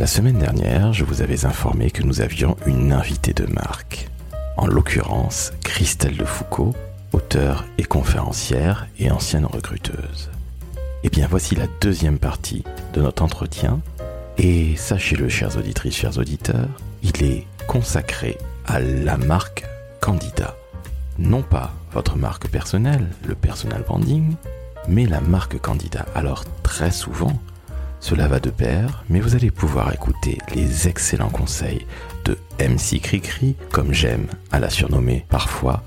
La 0.00 0.06
semaine 0.06 0.38
dernière, 0.38 0.94
je 0.94 1.04
vous 1.04 1.20
avais 1.20 1.44
informé 1.44 1.90
que 1.90 2.02
nous 2.02 2.22
avions 2.22 2.56
une 2.64 2.90
invitée 2.90 3.34
de 3.34 3.44
marque. 3.44 4.08
En 4.56 4.66
l'occurrence, 4.66 5.52
Christelle 5.62 6.16
de 6.16 6.24
Foucault, 6.24 6.74
auteure 7.12 7.66
et 7.76 7.82
conférencière 7.82 8.88
et 8.98 9.10
ancienne 9.10 9.44
recruteuse. 9.44 10.30
Eh 11.04 11.10
bien, 11.10 11.26
voici 11.28 11.54
la 11.54 11.66
deuxième 11.82 12.18
partie 12.18 12.64
de 12.94 13.02
notre 13.02 13.22
entretien. 13.22 13.82
Et 14.38 14.74
sachez-le, 14.74 15.28
chères 15.28 15.58
auditrices, 15.58 15.96
chers 15.96 16.16
auditeurs, 16.16 16.70
il 17.02 17.22
est 17.22 17.46
consacré 17.66 18.38
à 18.66 18.80
la 18.80 19.18
marque 19.18 19.66
candidat. 20.00 20.56
Non 21.18 21.42
pas 21.42 21.74
votre 21.92 22.16
marque 22.16 22.48
personnelle, 22.48 23.06
le 23.28 23.34
personal 23.34 23.82
branding, 23.82 24.32
mais 24.88 25.04
la 25.04 25.20
marque 25.20 25.60
candidat. 25.60 26.06
Alors 26.14 26.44
très 26.62 26.90
souvent, 26.90 27.38
cela 28.00 28.26
va 28.28 28.40
de 28.40 28.50
pair, 28.50 29.04
mais 29.08 29.20
vous 29.20 29.34
allez 29.34 29.50
pouvoir 29.50 29.92
écouter 29.92 30.38
les 30.54 30.88
excellents 30.88 31.28
conseils 31.28 31.86
de 32.24 32.38
MC 32.58 33.00
Cricri, 33.00 33.56
comme 33.70 33.92
j'aime 33.92 34.26
à 34.50 34.58
la 34.58 34.70
surnommer 34.70 35.26
parfois, 35.28 35.82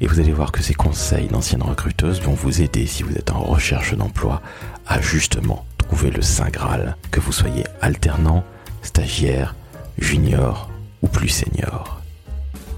et 0.00 0.06
vous 0.06 0.20
allez 0.20 0.32
voir 0.32 0.52
que 0.52 0.62
ces 0.62 0.74
conseils 0.74 1.26
d'anciennes 1.26 1.62
recruteuses 1.62 2.20
vont 2.20 2.34
vous 2.34 2.62
aider 2.62 2.86
si 2.86 3.02
vous 3.02 3.14
êtes 3.14 3.32
en 3.32 3.40
recherche 3.40 3.94
d'emploi 3.94 4.42
à 4.86 5.00
justement 5.00 5.66
trouver 5.76 6.10
le 6.10 6.22
Saint 6.22 6.50
Graal, 6.50 6.96
que 7.10 7.20
vous 7.20 7.32
soyez 7.32 7.64
alternant, 7.80 8.44
stagiaire, 8.82 9.54
junior 9.98 10.70
ou 11.02 11.08
plus 11.08 11.28
senior. 11.28 12.00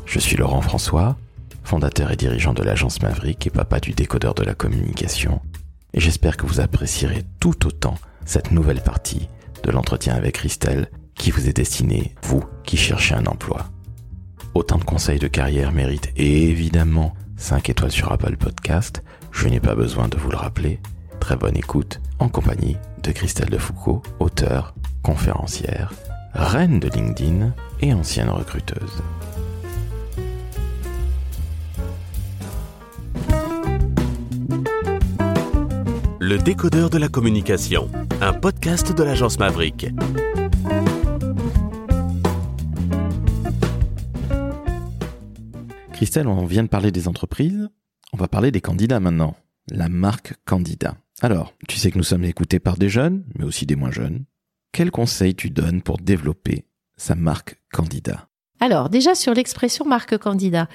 Je 0.07 0.19
suis 0.19 0.37
Laurent 0.37 0.63
François, 0.63 1.17
fondateur 1.63 2.11
et 2.11 2.17
dirigeant 2.17 2.55
de 2.55 2.63
l'agence 2.63 3.03
Maverick 3.03 3.47
et 3.47 3.51
papa 3.51 3.81
du 3.81 3.93
décodeur 3.93 4.35
de 4.35 4.45
la 4.45 4.55
communication, 4.55 5.43
et 5.93 6.01
j'espère 6.01 6.39
que 6.39 6.47
vous 6.47 6.61
apprécierez 6.61 7.25
tout 7.41 7.67
autant 7.67 7.99
cette 8.29 8.53
nouvelle 8.53 8.83
partie 8.83 9.27
de 9.65 9.71
l'entretien 9.71 10.15
avec 10.15 10.35
Christelle 10.35 10.91
qui 11.15 11.31
vous 11.31 11.49
est 11.49 11.57
destinée, 11.57 12.15
vous 12.23 12.45
qui 12.63 12.77
cherchez 12.77 13.15
un 13.15 13.25
emploi. 13.25 13.65
Autant 14.55 14.77
de 14.77 14.85
conseils 14.85 15.19
de 15.19 15.29
carrière 15.29 15.73
méritent 15.73 16.13
évidemment 16.15 17.15
5 17.39 17.71
étoiles 17.71 17.91
sur 17.91 18.13
Apple 18.13 18.37
Podcast, 18.37 19.03
je 19.33 19.49
n'ai 19.49 19.61
pas 19.61 19.75
besoin 19.75 20.09
de 20.09 20.19
vous 20.19 20.31
le 20.31 20.37
rappeler. 20.37 20.79
Très 21.21 21.37
bonne 21.37 21.57
écoute 21.57 22.01
en 22.19 22.29
compagnie 22.29 22.77
de 23.03 23.13
Christelle 23.13 23.51
de 23.51 23.59
Foucault, 23.59 24.03
auteure, 24.21 24.75
conférencière, 25.03 25.95
reine 26.35 26.81
de 26.81 26.89
LinkedIn 26.89 27.55
et 27.81 27.95
ancienne 27.95 28.29
recruteuse. 28.29 29.03
Le 36.29 36.37
décodeur 36.37 36.91
de 36.91 36.99
la 36.99 37.09
communication, 37.09 37.91
un 38.21 38.35
podcast 38.35 38.95
de 38.95 39.03
l'agence 39.03 39.39
Maverick. 39.39 39.87
Christelle, 45.95 46.29
on 46.29 46.45
vient 46.45 46.65
de 46.65 46.69
parler 46.69 46.93
des 46.93 47.09
entreprises, 47.09 47.71
on 48.13 48.19
va 48.19 48.29
parler 48.29 48.51
des 48.51 48.61
candidats 48.61 49.01
maintenant. 49.01 49.37
La 49.71 49.89
marque 49.89 50.35
candidat. 50.45 50.99
Alors, 51.23 51.55
tu 51.67 51.79
sais 51.79 51.91
que 51.91 51.97
nous 51.97 52.05
sommes 52.05 52.25
écoutés 52.25 52.59
par 52.59 52.77
des 52.77 52.91
jeunes, 52.91 53.25
mais 53.39 53.47
aussi 53.47 53.65
des 53.65 53.77
moins 53.77 53.91
jeunes. 53.91 54.27
Quels 54.71 54.91
conseils 54.91 55.35
tu 55.35 55.49
donnes 55.49 55.81
pour 55.81 55.97
développer 55.97 56.67
sa 56.99 57.15
marque 57.15 57.59
candidat 57.73 58.29
Alors, 58.61 58.91
déjà 58.91 59.15
sur 59.15 59.33
l'expression 59.33 59.87
marque 59.87 60.19
candidat, 60.19 60.69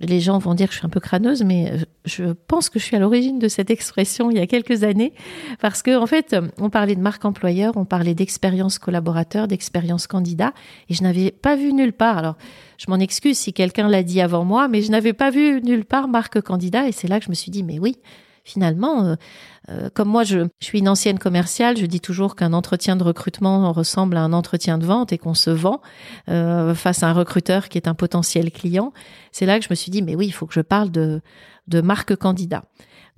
les 0.00 0.20
gens 0.20 0.38
vont 0.38 0.54
dire 0.54 0.68
que 0.68 0.72
je 0.72 0.78
suis 0.78 0.86
un 0.86 0.90
peu 0.90 1.00
crâneuse, 1.00 1.42
mais 1.42 1.70
euh, 1.70 1.84
je 2.04 2.24
pense 2.46 2.68
que 2.68 2.78
je 2.78 2.84
suis 2.84 2.96
à 2.96 2.98
l'origine 2.98 3.38
de 3.38 3.48
cette 3.48 3.70
expression 3.70 4.30
il 4.30 4.36
y 4.36 4.40
a 4.40 4.46
quelques 4.46 4.84
années, 4.84 5.12
parce 5.60 5.82
que 5.82 5.96
en 5.96 6.06
fait, 6.06 6.36
on 6.58 6.70
parlait 6.70 6.94
de 6.94 7.00
marque 7.00 7.24
employeur, 7.24 7.76
on 7.76 7.84
parlait 7.84 8.14
d'expérience 8.14 8.78
collaborateur, 8.78 9.48
d'expérience 9.48 10.06
candidat, 10.06 10.52
et 10.88 10.94
je 10.94 11.02
n'avais 11.02 11.30
pas 11.30 11.56
vu 11.56 11.72
nulle 11.72 11.92
part. 11.92 12.18
Alors, 12.18 12.36
je 12.78 12.86
m'en 12.90 12.98
excuse 12.98 13.38
si 13.38 13.52
quelqu'un 13.52 13.88
l'a 13.88 14.02
dit 14.02 14.20
avant 14.20 14.44
moi, 14.44 14.68
mais 14.68 14.82
je 14.82 14.90
n'avais 14.90 15.12
pas 15.12 15.30
vu 15.30 15.60
nulle 15.62 15.84
part 15.84 16.08
marque 16.08 16.40
candidat, 16.40 16.88
et 16.88 16.92
c'est 16.92 17.08
là 17.08 17.18
que 17.18 17.24
je 17.24 17.30
me 17.30 17.34
suis 17.34 17.50
dit, 17.50 17.62
mais 17.62 17.78
oui, 17.78 17.96
finalement, 18.48 19.04
euh, 19.04 19.14
euh, 19.68 19.90
comme 19.92 20.08
moi, 20.08 20.24
je, 20.24 20.48
suis 20.60 20.78
une 20.78 20.88
ancienne 20.88 21.18
commerciale, 21.18 21.76
je 21.76 21.86
dis 21.86 22.00
toujours 22.00 22.34
qu'un 22.34 22.52
entretien 22.52 22.96
de 22.96 23.04
recrutement 23.04 23.72
ressemble 23.72 24.16
à 24.16 24.22
un 24.22 24.32
entretien 24.32 24.78
de 24.78 24.86
vente 24.86 25.12
et 25.12 25.18
qu'on 25.18 25.34
se 25.34 25.50
vend 25.50 25.80
euh, 26.28 26.74
face 26.74 27.02
à 27.02 27.08
un 27.08 27.12
recruteur 27.12 27.68
qui 27.68 27.78
est 27.78 27.86
un 27.86 27.94
potentiel 27.94 28.50
client. 28.50 28.92
C'est 29.32 29.46
là 29.46 29.58
que 29.58 29.64
je 29.64 29.70
me 29.70 29.74
suis 29.74 29.90
dit, 29.90 30.02
mais 30.02 30.14
oui, 30.14 30.26
il 30.26 30.32
faut 30.32 30.46
que 30.46 30.54
je 30.54 30.60
parle 30.60 30.90
de, 30.90 31.20
de 31.66 31.80
marque 31.80 32.16
candidat. 32.16 32.64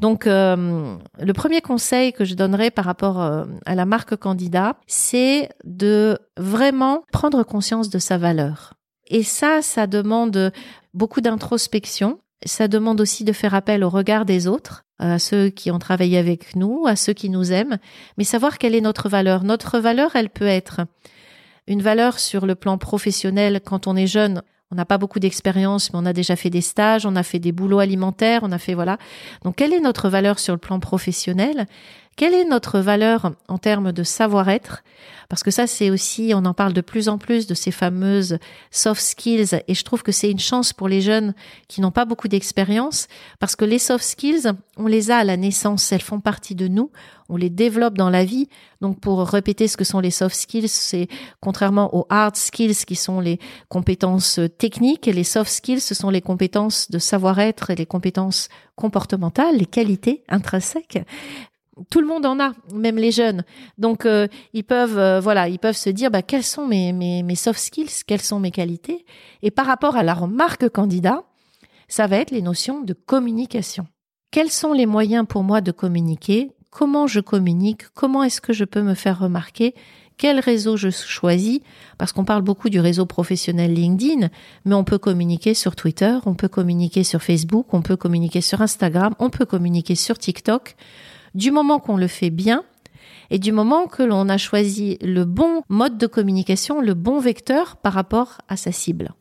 Donc, 0.01 0.25
le 0.25 1.33
premier 1.35 1.61
conseil 1.61 2.15
que 2.15 2.25
je 2.25 2.35
donnerais 2.35 2.71
par 2.71 2.87
rapport 2.87 3.21
à 3.21 3.75
la 3.75 3.85
marque 3.85 4.17
candidat, 4.17 4.77
c'est 4.87 5.51
de 5.65 6.19
vraiment 6.39 7.05
prendre 7.13 7.43
conscience 7.43 7.91
de 7.91 7.99
sa 7.99 8.17
valeur. 8.17 8.73
Et 9.09 9.23
ça, 9.23 9.61
ça 9.61 9.87
demande 9.87 10.53
beaucoup 10.95 11.21
d'introspection. 11.21 12.19
Ça 12.45 12.69
demande 12.69 13.01
aussi 13.01 13.25
de 13.25 13.33
faire 13.33 13.55
appel 13.55 13.85
au 13.85 13.91
regard 13.91 14.25
des 14.25 14.47
autres 14.47 14.85
à 14.99 15.19
ceux 15.19 15.49
qui 15.49 15.71
ont 15.71 15.79
travaillé 15.79 16.19
avec 16.19 16.57
nous, 16.57 16.87
à 16.87 16.95
ceux 16.95 17.15
qui 17.15 17.31
nous 17.31 17.53
aiment, 17.53 17.79
mais 18.19 18.25
savoir 18.25 18.59
quelle 18.59 18.75
est 18.75 18.81
notre 18.81 19.09
valeur. 19.09 19.45
Notre 19.45 19.79
valeur, 19.79 20.15
elle 20.15 20.29
peut 20.29 20.47
être 20.47 20.83
une 21.67 21.83
valeur 21.83 22.19
sur 22.19 22.47
le 22.47 22.55
plan 22.55 22.79
professionnel 22.79 23.61
quand 23.65 23.87
on 23.87 23.97
est 23.97 24.07
jeune. 24.07 24.43
On 24.71 24.77
n'a 24.77 24.85
pas 24.85 24.99
beaucoup 24.99 25.19
d'expérience, 25.19 25.93
mais 25.93 25.99
on 25.99 26.07
a 26.07 26.13
déjà 26.13 26.37
fait 26.37 26.51
des 26.51 26.61
stages, 26.61 27.05
on 27.05 27.17
a 27.17 27.23
fait 27.23 27.39
des 27.39 27.51
boulots 27.51 27.81
alimentaires, 27.81 28.41
on 28.45 28.53
a 28.53 28.59
fait 28.59 28.75
voilà. 28.75 28.99
Donc 29.43 29.57
quelle 29.57 29.73
est 29.73 29.81
notre 29.81 30.09
valeur 30.09 30.39
sur 30.39 30.55
le 30.55 30.61
plan 30.61 30.79
professionnel? 30.81 31.67
Quelle 32.17 32.35
est 32.35 32.45
notre 32.45 32.81
valeur 32.81 33.33
en 33.49 33.59
termes 33.59 33.93
de 33.93 34.03
savoir-être? 34.03 34.83
Parce 35.31 35.45
que 35.45 35.53
ça, 35.53 35.69
c'est 35.69 35.91
aussi, 35.91 36.33
on 36.35 36.45
en 36.45 36.55
parle 36.55 36.73
de 36.73 36.81
plus 36.81 37.09
en 37.09 37.17
plus 37.17 37.47
de 37.47 37.55
ces 37.55 37.71
fameuses 37.71 38.39
soft 38.73 39.01
skills, 39.01 39.63
et 39.69 39.75
je 39.75 39.85
trouve 39.85 40.03
que 40.03 40.11
c'est 40.11 40.31
une 40.31 40.41
chance 40.41 40.73
pour 40.73 40.89
les 40.89 41.01
jeunes 41.01 41.35
qui 41.69 41.81
n'ont 41.81 41.93
pas 41.93 42.05
beaucoup 42.05 42.27
d'expérience, 42.27 43.07
parce 43.39 43.55
que 43.55 43.65
les 43.65 43.79
soft 43.79 44.05
skills, 44.05 44.51
on 44.77 44.89
les 44.89 45.13
a 45.13 45.19
à 45.19 45.25
la 45.25 45.37
naissance, 45.37 45.93
elles 45.93 46.03
font 46.03 46.19
partie 46.19 46.57
de 46.57 46.67
nous, 46.67 46.91
on 47.29 47.37
les 47.37 47.49
développe 47.49 47.97
dans 47.97 48.11
la 48.11 48.25
vie. 48.25 48.49
Donc, 48.81 48.99
pour 48.99 49.25
répéter 49.25 49.69
ce 49.69 49.77
que 49.77 49.85
sont 49.85 50.01
les 50.01 50.11
soft 50.11 50.35
skills, 50.35 50.69
c'est 50.69 51.07
contrairement 51.41 51.95
aux 51.95 52.07
hard 52.11 52.35
skills 52.35 52.85
qui 52.85 52.97
sont 52.97 53.21
les 53.21 53.39
compétences 53.69 54.41
techniques, 54.59 55.07
les 55.07 55.23
soft 55.23 55.51
skills, 55.51 55.81
ce 55.81 55.95
sont 55.95 56.11
les 56.11 56.23
compétences 56.23 56.91
de 56.91 56.99
savoir-être 56.99 57.71
et 57.71 57.77
les 57.77 57.87
compétences 57.87 58.49
comportementales, 58.75 59.59
les 59.59 59.67
qualités 59.67 60.25
intrinsèques 60.29 60.99
tout 61.89 62.01
le 62.01 62.07
monde 62.07 62.27
en 62.27 62.39
a, 62.41 62.53
même 62.75 62.97
les 62.97 63.13
jeunes. 63.13 63.45
Donc 63.79 64.05
euh, 64.07 64.27
ils 64.53 64.65
peuvent 64.65 64.99
euh, 64.99 65.49
ils 65.49 65.59
peuvent 65.59 65.77
se 65.77 65.91
dire 65.91 66.11
bah 66.11 66.23
quelles 66.23 66.45
sont 66.45 66.67
mes, 66.67 66.93
mes 66.93 67.23
mes 67.23 67.35
soft 67.35 67.61
skills, 67.61 68.05
quelles 68.07 68.21
sont 68.21 68.41
mes 68.41 68.51
qualités? 68.51 69.05
Et 69.43 69.51
par 69.51 69.67
rapport 69.67 69.97
à 69.97 70.03
la 70.03 70.15
remarque 70.15 70.69
candidat, 70.69 71.25
ça 71.89 72.07
va 72.07 72.17
être 72.17 72.31
les 72.31 72.43
notions 72.43 72.83
de 72.83 72.93
communication. 72.93 73.87
Quels 74.31 74.51
sont 74.51 74.73
les 74.73 74.87
moyens 74.87 75.27
pour 75.29 75.43
moi 75.43 75.61
de 75.61 75.73
communiquer? 75.73 76.53
Comment 76.71 77.09
je 77.09 77.19
communique? 77.19 77.89
Comment 77.95 78.23
est-ce 78.23 78.41
que 78.41 78.53
je 78.53 78.65
peux 78.65 78.83
me 78.83 78.95
faire 78.95 79.19
remarquer? 79.19 79.75
Quel 80.21 80.39
réseau 80.39 80.77
je 80.77 80.91
choisis, 80.91 81.61
parce 81.97 82.13
qu'on 82.13 82.27
parle 82.27 82.43
beaucoup 82.43 82.69
du 82.69 82.79
réseau 82.79 83.07
professionnel 83.07 83.73
LinkedIn, 83.73 84.29
mais 84.67 84.75
on 84.75 84.85
peut 84.85 84.99
communiquer 84.99 85.55
sur 85.55 85.75
Twitter, 85.75 86.19
on 86.27 86.35
peut 86.35 86.47
communiquer 86.47 87.05
sur 87.05 87.23
Facebook, 87.23 87.73
on 87.73 87.81
peut 87.81 87.97
communiquer 87.97 88.43
sur 88.43 88.61
Instagram, 88.61 89.15
on 89.19 89.31
peut 89.31 89.47
communiquer 89.47 89.95
sur 89.95 90.19
TikTok 90.19 90.77
du 91.35 91.51
moment 91.51 91.79
qu'on 91.79 91.97
le 91.97 92.07
fait 92.07 92.31
bien 92.31 92.65
et 93.31 93.39
du 93.39 93.53
moment 93.53 93.87
que 93.87 94.03
l'on 94.03 94.29
a 94.29 94.39
choisi 94.39 94.99
le 95.01 95.25
bon 95.25 95.63
mode 95.69 95.99
de 95.99 96.07
communication, 96.07 96.81
le 96.81 96.95
bon 96.95 97.21
vecteur 97.21 97.77
par 97.77 97.93
rapport 97.93 98.39
à 98.49 98.57
sa 98.57 98.73
cible. 98.73 99.15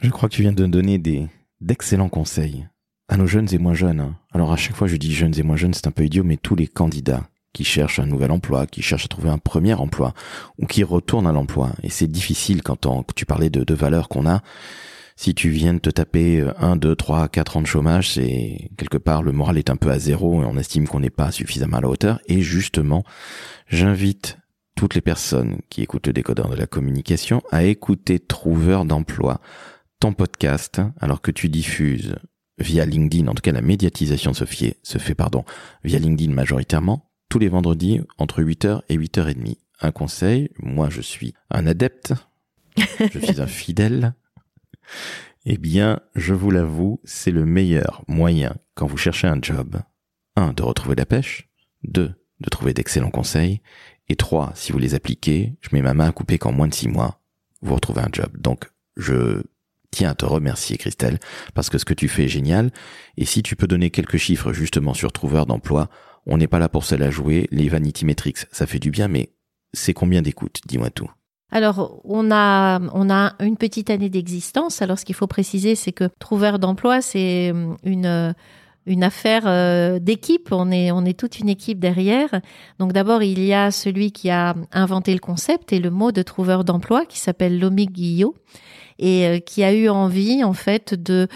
Je 0.00 0.10
crois 0.10 0.28
que 0.28 0.34
tu 0.34 0.42
viens 0.42 0.52
de 0.52 0.66
donner 0.66 0.98
des 0.98 1.26
d'excellents 1.60 2.10
conseils 2.10 2.66
à 3.08 3.16
nos 3.16 3.26
jeunes 3.26 3.48
et 3.52 3.58
moins 3.58 3.74
jeunes. 3.74 4.00
Hein. 4.00 4.16
Alors 4.32 4.52
à 4.52 4.56
chaque 4.56 4.76
fois 4.76 4.88
je 4.88 4.96
dis 4.96 5.14
jeunes 5.14 5.38
et 5.38 5.42
moins 5.42 5.56
jeunes, 5.56 5.74
c'est 5.74 5.86
un 5.86 5.92
peu 5.92 6.04
idiot, 6.04 6.24
mais 6.24 6.36
tous 6.36 6.56
les 6.56 6.66
candidats 6.66 7.28
qui 7.52 7.64
cherchent 7.64 8.00
un 8.00 8.06
nouvel 8.06 8.30
emploi, 8.30 8.66
qui 8.66 8.82
cherchent 8.82 9.06
à 9.06 9.08
trouver 9.08 9.30
un 9.30 9.38
premier 9.38 9.72
emploi 9.72 10.12
ou 10.58 10.66
qui 10.66 10.84
retournent 10.84 11.26
à 11.26 11.32
l'emploi. 11.32 11.72
Et 11.82 11.88
c'est 11.88 12.06
difficile 12.06 12.62
quand, 12.62 12.86
tu 13.14 13.24
parlais 13.24 13.48
de, 13.48 13.64
de 13.64 13.74
valeurs 13.74 14.08
qu'on 14.08 14.28
a 14.28 14.42
si 15.16 15.34
tu 15.34 15.48
viens 15.48 15.74
de 15.74 15.78
te 15.78 15.90
taper 15.90 16.46
1, 16.58 16.76
2, 16.76 16.94
3, 16.94 17.28
4 17.28 17.56
ans 17.56 17.62
de 17.62 17.66
chômage, 17.66 18.12
c'est 18.12 18.70
quelque 18.76 18.98
part 18.98 19.22
le 19.22 19.32
moral 19.32 19.56
est 19.56 19.70
un 19.70 19.76
peu 19.76 19.90
à 19.90 19.98
zéro 19.98 20.42
et 20.42 20.44
on 20.44 20.58
estime 20.58 20.86
qu'on 20.86 21.00
n'est 21.00 21.10
pas 21.10 21.32
suffisamment 21.32 21.78
à 21.78 21.80
la 21.80 21.88
hauteur. 21.88 22.20
Et 22.26 22.42
justement, 22.42 23.02
j'invite 23.66 24.38
toutes 24.76 24.94
les 24.94 25.00
personnes 25.00 25.58
qui 25.70 25.82
écoutent 25.82 26.06
le 26.06 26.12
décodeur 26.12 26.50
de 26.50 26.54
la 26.54 26.66
communication 26.66 27.42
à 27.50 27.64
écouter 27.64 28.18
Trouveur 28.18 28.84
d'emploi, 28.84 29.40
ton 30.00 30.12
podcast, 30.12 30.82
alors 31.00 31.22
que 31.22 31.30
tu 31.30 31.48
diffuses 31.48 32.14
via 32.58 32.84
LinkedIn, 32.84 33.26
en 33.28 33.34
tout 33.34 33.42
cas 33.42 33.52
la 33.52 33.62
médiatisation 33.62 34.34
se 34.34 34.44
fait, 34.44 34.76
se 34.82 34.98
fait 34.98 35.14
pardon, 35.14 35.44
via 35.82 35.98
LinkedIn 35.98 36.32
majoritairement, 36.32 37.10
tous 37.30 37.38
les 37.38 37.48
vendredis 37.48 38.02
entre 38.18 38.42
8h 38.42 38.82
et 38.90 38.98
8h30. 38.98 39.56
Un 39.80 39.92
conseil, 39.92 40.50
moi 40.58 40.88
je 40.90 41.00
suis 41.00 41.32
un 41.50 41.66
adepte, 41.66 42.12
je 42.76 43.18
suis 43.18 43.40
un 43.40 43.46
fidèle, 43.46 44.14
eh 45.44 45.58
bien, 45.58 46.00
je 46.14 46.34
vous 46.34 46.50
l'avoue, 46.50 47.00
c'est 47.04 47.30
le 47.30 47.44
meilleur 47.44 48.02
moyen 48.08 48.56
quand 48.74 48.86
vous 48.86 48.96
cherchez 48.96 49.28
un 49.28 49.38
job. 49.40 49.76
Un, 50.34 50.52
de 50.52 50.62
retrouver 50.62 50.96
la 50.96 51.06
pêche. 51.06 51.48
Deux, 51.84 52.12
de 52.40 52.50
trouver 52.50 52.74
d'excellents 52.74 53.10
conseils. 53.10 53.60
Et 54.08 54.16
trois, 54.16 54.52
si 54.54 54.72
vous 54.72 54.78
les 54.78 54.94
appliquez, 54.94 55.56
je 55.60 55.68
mets 55.72 55.82
ma 55.82 55.94
main 55.94 56.08
à 56.08 56.12
couper 56.12 56.38
qu'en 56.38 56.52
moins 56.52 56.68
de 56.68 56.74
six 56.74 56.88
mois, 56.88 57.20
vous 57.62 57.74
retrouvez 57.76 58.02
un 58.02 58.10
job. 58.12 58.36
Donc, 58.38 58.70
je 58.96 59.42
tiens 59.92 60.10
à 60.10 60.14
te 60.14 60.24
remercier, 60.24 60.76
Christelle, 60.78 61.20
parce 61.54 61.70
que 61.70 61.78
ce 61.78 61.84
que 61.84 61.94
tu 61.94 62.08
fais 62.08 62.24
est 62.24 62.28
génial. 62.28 62.72
Et 63.16 63.24
si 63.24 63.42
tu 63.42 63.54
peux 63.54 63.68
donner 63.68 63.90
quelques 63.90 64.18
chiffres 64.18 64.52
justement 64.52 64.94
sur 64.94 65.12
trouveur 65.12 65.46
d'emploi, 65.46 65.88
on 66.26 66.38
n'est 66.38 66.48
pas 66.48 66.58
là 66.58 66.68
pour 66.68 66.84
se 66.84 66.96
la 66.96 67.10
jouer. 67.10 67.46
Les 67.52 67.68
vanity 67.68 68.04
metrics, 68.04 68.46
ça 68.50 68.66
fait 68.66 68.80
du 68.80 68.90
bien, 68.90 69.06
mais 69.06 69.32
c'est 69.72 69.94
combien 69.94 70.22
d'écoutes 70.22 70.60
Dis-moi 70.66 70.90
tout. 70.90 71.10
Alors, 71.52 72.00
on 72.04 72.30
a, 72.30 72.80
on 72.92 73.08
a 73.08 73.34
une 73.40 73.56
petite 73.56 73.90
année 73.90 74.10
d'existence. 74.10 74.82
Alors, 74.82 74.98
ce 74.98 75.04
qu'il 75.04 75.14
faut 75.14 75.28
préciser, 75.28 75.74
c'est 75.74 75.92
que 75.92 76.08
Trouveur 76.18 76.58
d'emploi, 76.58 77.00
c'est 77.00 77.52
une, 77.84 78.34
une 78.86 79.02
affaire 79.04 79.44
euh, 79.46 79.98
d'équipe. 79.98 80.48
On 80.50 80.70
est, 80.70 80.90
on 80.90 81.04
est 81.04 81.18
toute 81.18 81.38
une 81.38 81.48
équipe 81.48 81.78
derrière. 81.78 82.40
Donc, 82.78 82.92
d'abord, 82.92 83.22
il 83.22 83.44
y 83.44 83.52
a 83.52 83.70
celui 83.70 84.12
qui 84.12 84.30
a 84.30 84.54
inventé 84.72 85.12
le 85.12 85.20
concept 85.20 85.72
et 85.72 85.78
le 85.78 85.90
mot 85.90 86.12
de 86.12 86.22
Trouveur 86.22 86.64
d'emploi, 86.64 87.06
qui 87.06 87.18
s'appelle 87.18 87.60
Lomig 87.60 87.90
Guillot, 87.90 88.34
et 88.98 89.26
euh, 89.26 89.38
qui 89.38 89.62
a 89.62 89.72
eu 89.72 89.88
envie, 89.88 90.42
en 90.42 90.52
fait, 90.52 90.94
de 90.94 91.28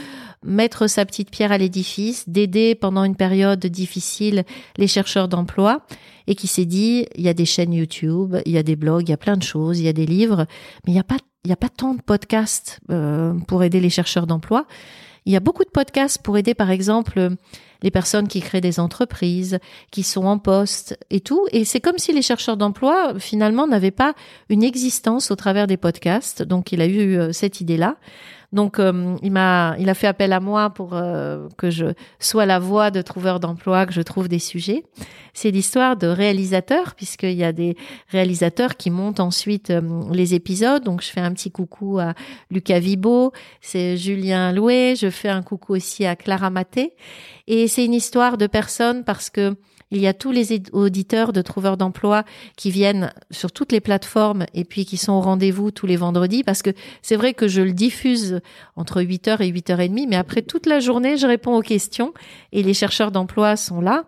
mettre 0.45 0.87
sa 0.87 1.05
petite 1.05 1.31
pierre 1.31 1.53
à 1.53 1.59
l'édifice, 1.59 2.29
d'aider 2.29 2.75
pendant 2.75 3.05
une 3.05 3.17
période 3.17 3.65
difficile 3.67 4.45
les 4.77 4.87
chercheurs 4.87 5.29
d'emploi 5.29 5.85
et 6.27 6.35
qui 6.35 6.47
s'est 6.47 6.65
dit, 6.65 7.07
il 7.17 7.23
y 7.23 7.29
a 7.29 7.35
des 7.35 7.45
chaînes 7.45 7.73
YouTube, 7.73 8.37
il 8.47 8.53
y 8.53 8.59
a 8.59 8.63
des 8.63 8.77
blogs, 8.77 9.09
il 9.09 9.11
y 9.11 9.15
a 9.15 9.19
plein 9.19 9.37
de 9.37 9.43
choses, 9.43 9.81
il 9.81 9.85
y 9.85 9.89
a 9.89 9.93
des 9.93 10.07
livres, 10.07 10.47
mais 10.87 10.93
il 10.93 10.95
n'y 10.95 11.01
a 11.01 11.05
pas, 11.05 11.17
il 11.45 11.49
n'y 11.49 11.53
a 11.53 11.57
pas 11.57 11.69
tant 11.69 11.95
de 11.95 12.03
podcasts 12.03 12.81
euh, 12.91 13.35
pour 13.49 13.63
aider 13.63 13.81
les 13.81 13.91
chercheurs 13.91 14.27
d'emploi. 14.27 14.67
Il 15.27 15.33
y 15.33 15.37
a 15.37 15.41
beaucoup 15.41 15.65
de 15.65 15.71
podcasts 15.71 16.23
pour 16.23 16.39
aider, 16.39 16.55
par 16.55 16.71
exemple, 16.71 17.31
les 17.83 17.91
personnes 17.91 18.29
qui 18.29 18.41
créent 18.41 18.61
des 18.61 18.81
entreprises, 18.81 19.59
qui 19.91 20.03
sont 20.03 20.25
en 20.25 20.39
poste 20.39 20.99
et 21.11 21.21
tout. 21.21 21.47
Et 21.53 21.65
c'est 21.65 21.81
comme 21.81 21.99
si 21.99 22.13
les 22.13 22.23
chercheurs 22.23 22.57
d'emploi, 22.57 23.15
finalement, 23.19 23.67
n'avaient 23.67 23.91
pas 23.91 24.15
une 24.49 24.63
existence 24.63 25.31
au 25.31 25.37
travers 25.37 25.67
des 25.67 25.77
podcasts. 25.77 26.43
Donc, 26.43 26.73
il 26.73 26.81
a 26.81 26.87
eu 26.87 27.19
euh, 27.19 27.33
cette 27.33 27.61
idée-là. 27.61 27.97
Donc, 28.53 28.81
euh, 28.81 29.17
il 29.23 29.31
m'a, 29.31 29.77
il 29.79 29.89
a 29.89 29.95
fait 29.95 30.09
appel 30.09 30.33
à 30.33 30.41
moi 30.41 30.71
pour 30.71 30.95
euh, 30.95 31.49
que 31.57 31.71
je 31.71 31.87
sois 32.19 32.47
la 32.47 32.59
voix 32.59 32.91
de 32.91 33.01
trouveur 33.01 33.39
d'emploi, 33.39 33.87
que 33.87 33.93
je 33.93 34.01
trouve 34.01 34.29
des 34.29 34.41
sujets. 34.41 34.85
C'est 35.35 35.53
l'histoire 35.53 35.97
de 35.97 36.09
réalisateurs, 36.09 36.95
puisqu'il 36.97 37.35
y 37.35 37.45
a 37.45 37.53
des 37.53 37.77
réalisateurs 38.09 38.77
qui 38.77 38.91
montent 38.91 39.21
ensuite 39.21 39.71
euh, 39.71 40.03
les 40.13 40.35
épisodes. 40.35 40.83
Donc, 40.83 41.03
je 41.03 41.09
fais 41.09 41.21
un 41.21 41.33
petit 41.33 41.53
coucou 41.53 42.01
à 42.01 42.15
Lucas 42.51 42.81
Vibo, 42.81 43.33
c'est 43.61 43.97
Julien 43.97 44.53
Loué, 44.53 44.95
je 44.97 45.11
fais 45.11 45.29
un 45.29 45.43
coucou 45.43 45.75
aussi 45.75 46.05
à 46.05 46.17
Clara 46.17 46.51
Maté. 46.51 46.95
Et 47.47 47.69
c'est 47.69 47.85
une 47.85 47.95
histoire 47.95 48.37
de 48.37 48.49
personnes 48.49 49.05
parce 49.05 49.31
que 49.31 49.55
il 49.91 50.01
y 50.01 50.07
a 50.07 50.15
tous 50.15 50.31
les 50.31 50.63
auditeurs 50.73 51.33
de 51.33 51.43
Trouveurs 51.43 51.77
d'emploi 51.77 52.25
qui 52.57 52.71
viennent 52.71 53.13
sur 53.31 53.51
toutes 53.51 53.73
les 53.73 53.81
plateformes 53.81 54.47
et 54.55 54.65
puis 54.65 54.85
qui 54.85 54.97
sont 54.97 55.13
au 55.13 55.21
rendez-vous 55.21 55.71
tous 55.71 55.87
les 55.87 55.97
vendredis 55.97 56.45
parce 56.45 56.63
que 56.63 56.71
c'est 57.03 57.17
vrai 57.17 57.35
que 57.35 57.49
je 57.49 57.61
le 57.61 57.73
diffuse 57.73 58.41
entre 58.77 59.03
8h 59.03 59.43
et 59.43 59.51
8h30, 59.53 60.07
mais 60.09 60.17
après 60.17 60.43
toute 60.43 60.67
la 60.67 60.81
journée, 60.81 61.17
je 61.17 61.27
réponds 61.27 61.57
aux 61.57 61.63
questions 61.63 62.15
et 62.53 62.63
les 62.63 62.75
chercheurs 62.75 63.11
d'emploi 63.11 63.57
sont 63.57 63.81
là. 63.81 64.05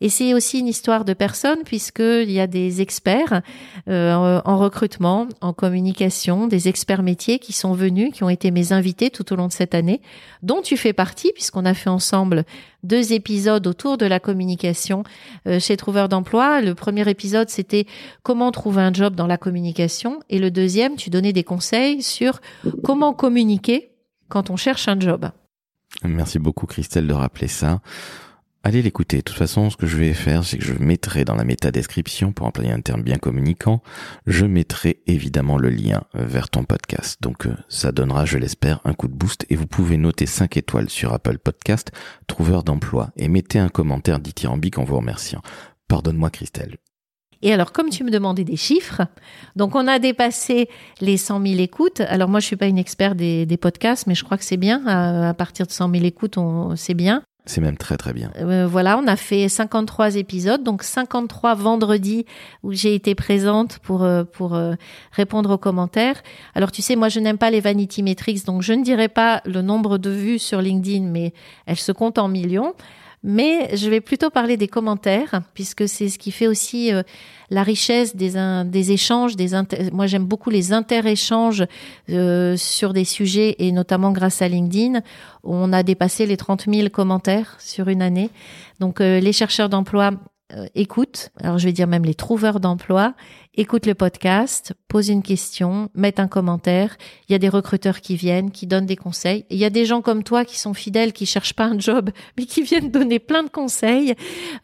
Et 0.00 0.08
c'est 0.08 0.34
aussi 0.34 0.60
une 0.60 0.68
histoire 0.68 1.04
de 1.04 1.14
personnes 1.14 1.64
puisqu'il 1.64 2.30
y 2.30 2.40
a 2.40 2.46
des 2.46 2.80
experts 2.80 3.42
euh, 3.88 4.40
en 4.44 4.58
recrutement, 4.58 5.26
en 5.40 5.52
communication, 5.52 6.46
des 6.46 6.68
experts 6.68 7.02
métiers 7.02 7.38
qui 7.38 7.52
sont 7.52 7.72
venus, 7.72 8.12
qui 8.12 8.22
ont 8.22 8.28
été 8.28 8.50
mes 8.50 8.72
invités 8.72 9.10
tout 9.10 9.32
au 9.32 9.36
long 9.36 9.48
de 9.48 9.52
cette 9.52 9.74
année, 9.74 10.00
dont 10.42 10.62
tu 10.62 10.76
fais 10.76 10.92
partie 10.92 11.32
puisqu'on 11.32 11.64
a 11.64 11.74
fait 11.74 11.90
ensemble 11.90 12.44
deux 12.84 13.12
épisodes 13.12 13.66
autour 13.66 13.98
de 13.98 14.06
la 14.06 14.20
communication 14.20 15.02
euh, 15.46 15.58
chez 15.58 15.76
Trouveur 15.76 16.08
d'emploi. 16.08 16.60
Le 16.60 16.74
premier 16.74 17.08
épisode, 17.08 17.48
c'était 17.48 17.86
comment 18.22 18.52
trouver 18.52 18.82
un 18.82 18.92
job 18.92 19.14
dans 19.14 19.26
la 19.26 19.38
communication. 19.38 20.20
Et 20.30 20.38
le 20.38 20.50
deuxième, 20.50 20.96
tu 20.96 21.10
donnais 21.10 21.32
des 21.32 21.44
conseils 21.44 22.02
sur 22.02 22.40
comment 22.84 23.12
communiquer 23.12 23.90
quand 24.28 24.50
on 24.50 24.56
cherche 24.56 24.88
un 24.88 24.98
job. 24.98 25.30
Merci 26.02 26.38
beaucoup 26.38 26.66
Christelle 26.66 27.06
de 27.06 27.12
rappeler 27.12 27.48
ça. 27.48 27.80
Allez 28.66 28.80
l'écouter. 28.80 29.18
De 29.18 29.22
toute 29.22 29.36
façon, 29.36 29.68
ce 29.68 29.76
que 29.76 29.86
je 29.86 29.98
vais 29.98 30.14
faire, 30.14 30.42
c'est 30.42 30.56
que 30.56 30.64
je 30.64 30.72
mettrai 30.72 31.26
dans 31.26 31.34
la 31.34 31.44
méta-description, 31.44 32.32
pour 32.32 32.46
employer 32.46 32.72
un 32.72 32.80
terme 32.80 33.02
bien 33.02 33.18
communicant, 33.18 33.82
je 34.26 34.46
mettrai 34.46 35.02
évidemment 35.06 35.58
le 35.58 35.68
lien 35.68 36.04
vers 36.14 36.48
ton 36.48 36.64
podcast. 36.64 37.18
Donc, 37.20 37.46
euh, 37.46 37.54
ça 37.68 37.92
donnera, 37.92 38.24
je 38.24 38.38
l'espère, 38.38 38.80
un 38.86 38.94
coup 38.94 39.06
de 39.06 39.12
boost 39.12 39.44
et 39.50 39.56
vous 39.56 39.66
pouvez 39.66 39.98
noter 39.98 40.24
5 40.24 40.56
étoiles 40.56 40.88
sur 40.88 41.12
Apple 41.12 41.36
Podcast, 41.36 41.92
trouveur 42.26 42.64
d'emploi, 42.64 43.10
et 43.16 43.28
mettez 43.28 43.58
un 43.58 43.68
commentaire 43.68 44.18
dithyrambique 44.18 44.78
en 44.78 44.84
vous 44.84 44.96
remerciant. 44.96 45.42
Pardonne-moi, 45.86 46.30
Christelle. 46.30 46.78
Et 47.42 47.52
alors, 47.52 47.70
comme 47.70 47.90
tu 47.90 48.02
me 48.02 48.10
demandais 48.10 48.44
des 48.44 48.56
chiffres, 48.56 49.02
donc 49.56 49.74
on 49.74 49.86
a 49.86 49.98
dépassé 49.98 50.70
les 51.02 51.18
100 51.18 51.46
000 51.46 51.60
écoutes. 51.60 52.00
Alors 52.00 52.30
moi, 52.30 52.40
je 52.40 52.46
suis 52.46 52.56
pas 52.56 52.64
une 52.64 52.78
experte 52.78 53.18
des, 53.18 53.58
podcasts, 53.60 54.06
mais 54.06 54.14
je 54.14 54.24
crois 54.24 54.38
que 54.38 54.44
c'est 54.44 54.56
bien. 54.56 54.86
À, 54.86 55.34
partir 55.34 55.66
de 55.66 55.70
100 55.70 55.90
000 55.90 56.04
écoutes, 56.06 56.38
c'est 56.76 56.94
bien. 56.94 57.22
C'est 57.46 57.60
même 57.60 57.76
très 57.76 57.98
très 57.98 58.14
bien. 58.14 58.30
Euh, 58.36 58.66
voilà, 58.66 58.96
on 58.96 59.06
a 59.06 59.16
fait 59.16 59.50
53 59.50 60.16
épisodes, 60.16 60.62
donc 60.62 60.82
53 60.82 61.54
vendredis 61.54 62.24
où 62.62 62.72
j'ai 62.72 62.94
été 62.94 63.14
présente 63.14 63.78
pour 63.80 64.02
euh, 64.02 64.24
pour 64.24 64.54
euh, 64.54 64.74
répondre 65.12 65.50
aux 65.50 65.58
commentaires. 65.58 66.22
Alors 66.54 66.72
tu 66.72 66.80
sais, 66.80 66.96
moi 66.96 67.10
je 67.10 67.20
n'aime 67.20 67.36
pas 67.36 67.50
les 67.50 67.60
vanity 67.60 68.02
metrics, 68.02 68.46
donc 68.46 68.62
je 68.62 68.72
ne 68.72 68.82
dirai 68.82 69.08
pas 69.08 69.42
le 69.44 69.60
nombre 69.60 69.98
de 69.98 70.08
vues 70.08 70.38
sur 70.38 70.62
LinkedIn, 70.62 71.04
mais 71.04 71.34
elles 71.66 71.76
se 71.76 71.92
comptent 71.92 72.18
en 72.18 72.28
millions. 72.28 72.72
Mais 73.26 73.74
je 73.74 73.88
vais 73.88 74.02
plutôt 74.02 74.28
parler 74.28 74.58
des 74.58 74.68
commentaires, 74.68 75.40
puisque 75.54 75.88
c'est 75.88 76.10
ce 76.10 76.18
qui 76.18 76.30
fait 76.30 76.46
aussi 76.46 76.92
euh, 76.92 77.02
la 77.48 77.62
richesse 77.62 78.14
des, 78.14 78.34
des 78.66 78.92
échanges. 78.92 79.32
Moi, 79.92 80.06
j'aime 80.06 80.26
beaucoup 80.26 80.50
les 80.50 80.74
inter-échanges 80.74 81.64
euh, 82.10 82.54
sur 82.58 82.92
des 82.92 83.06
sujets, 83.06 83.56
et 83.58 83.72
notamment 83.72 84.12
grâce 84.12 84.42
à 84.42 84.48
LinkedIn, 84.48 85.00
on 85.42 85.72
a 85.72 85.82
dépassé 85.82 86.26
les 86.26 86.36
30 86.36 86.66
000 86.70 86.90
commentaires 86.90 87.56
sur 87.58 87.88
une 87.88 88.02
année. 88.02 88.28
Donc, 88.78 89.00
euh, 89.00 89.20
les 89.20 89.32
chercheurs 89.32 89.70
d'emploi 89.70 90.10
écoutent, 90.74 91.30
alors 91.40 91.56
je 91.58 91.64
vais 91.64 91.72
dire 91.72 91.88
même 91.88 92.04
les 92.04 92.14
trouveurs 92.14 92.60
d'emploi, 92.60 93.14
écoute 93.56 93.86
le 93.86 93.94
podcast, 93.94 94.72
pose 94.88 95.08
une 95.08 95.22
question, 95.22 95.88
mette 95.94 96.18
un 96.18 96.26
commentaire. 96.26 96.96
Il 97.28 97.32
y 97.32 97.34
a 97.34 97.38
des 97.38 97.48
recruteurs 97.48 98.00
qui 98.00 98.16
viennent, 98.16 98.50
qui 98.50 98.66
donnent 98.66 98.86
des 98.86 98.96
conseils. 98.96 99.44
Il 99.48 99.58
y 99.58 99.64
a 99.64 99.70
des 99.70 99.84
gens 99.84 100.02
comme 100.02 100.24
toi 100.24 100.44
qui 100.44 100.58
sont 100.58 100.74
fidèles, 100.74 101.12
qui 101.12 101.24
cherchent 101.24 101.54
pas 101.54 101.66
un 101.66 101.78
job, 101.78 102.10
mais 102.36 102.46
qui 102.46 102.62
viennent 102.62 102.90
donner 102.90 103.18
plein 103.18 103.44
de 103.44 103.48
conseils. 103.48 104.14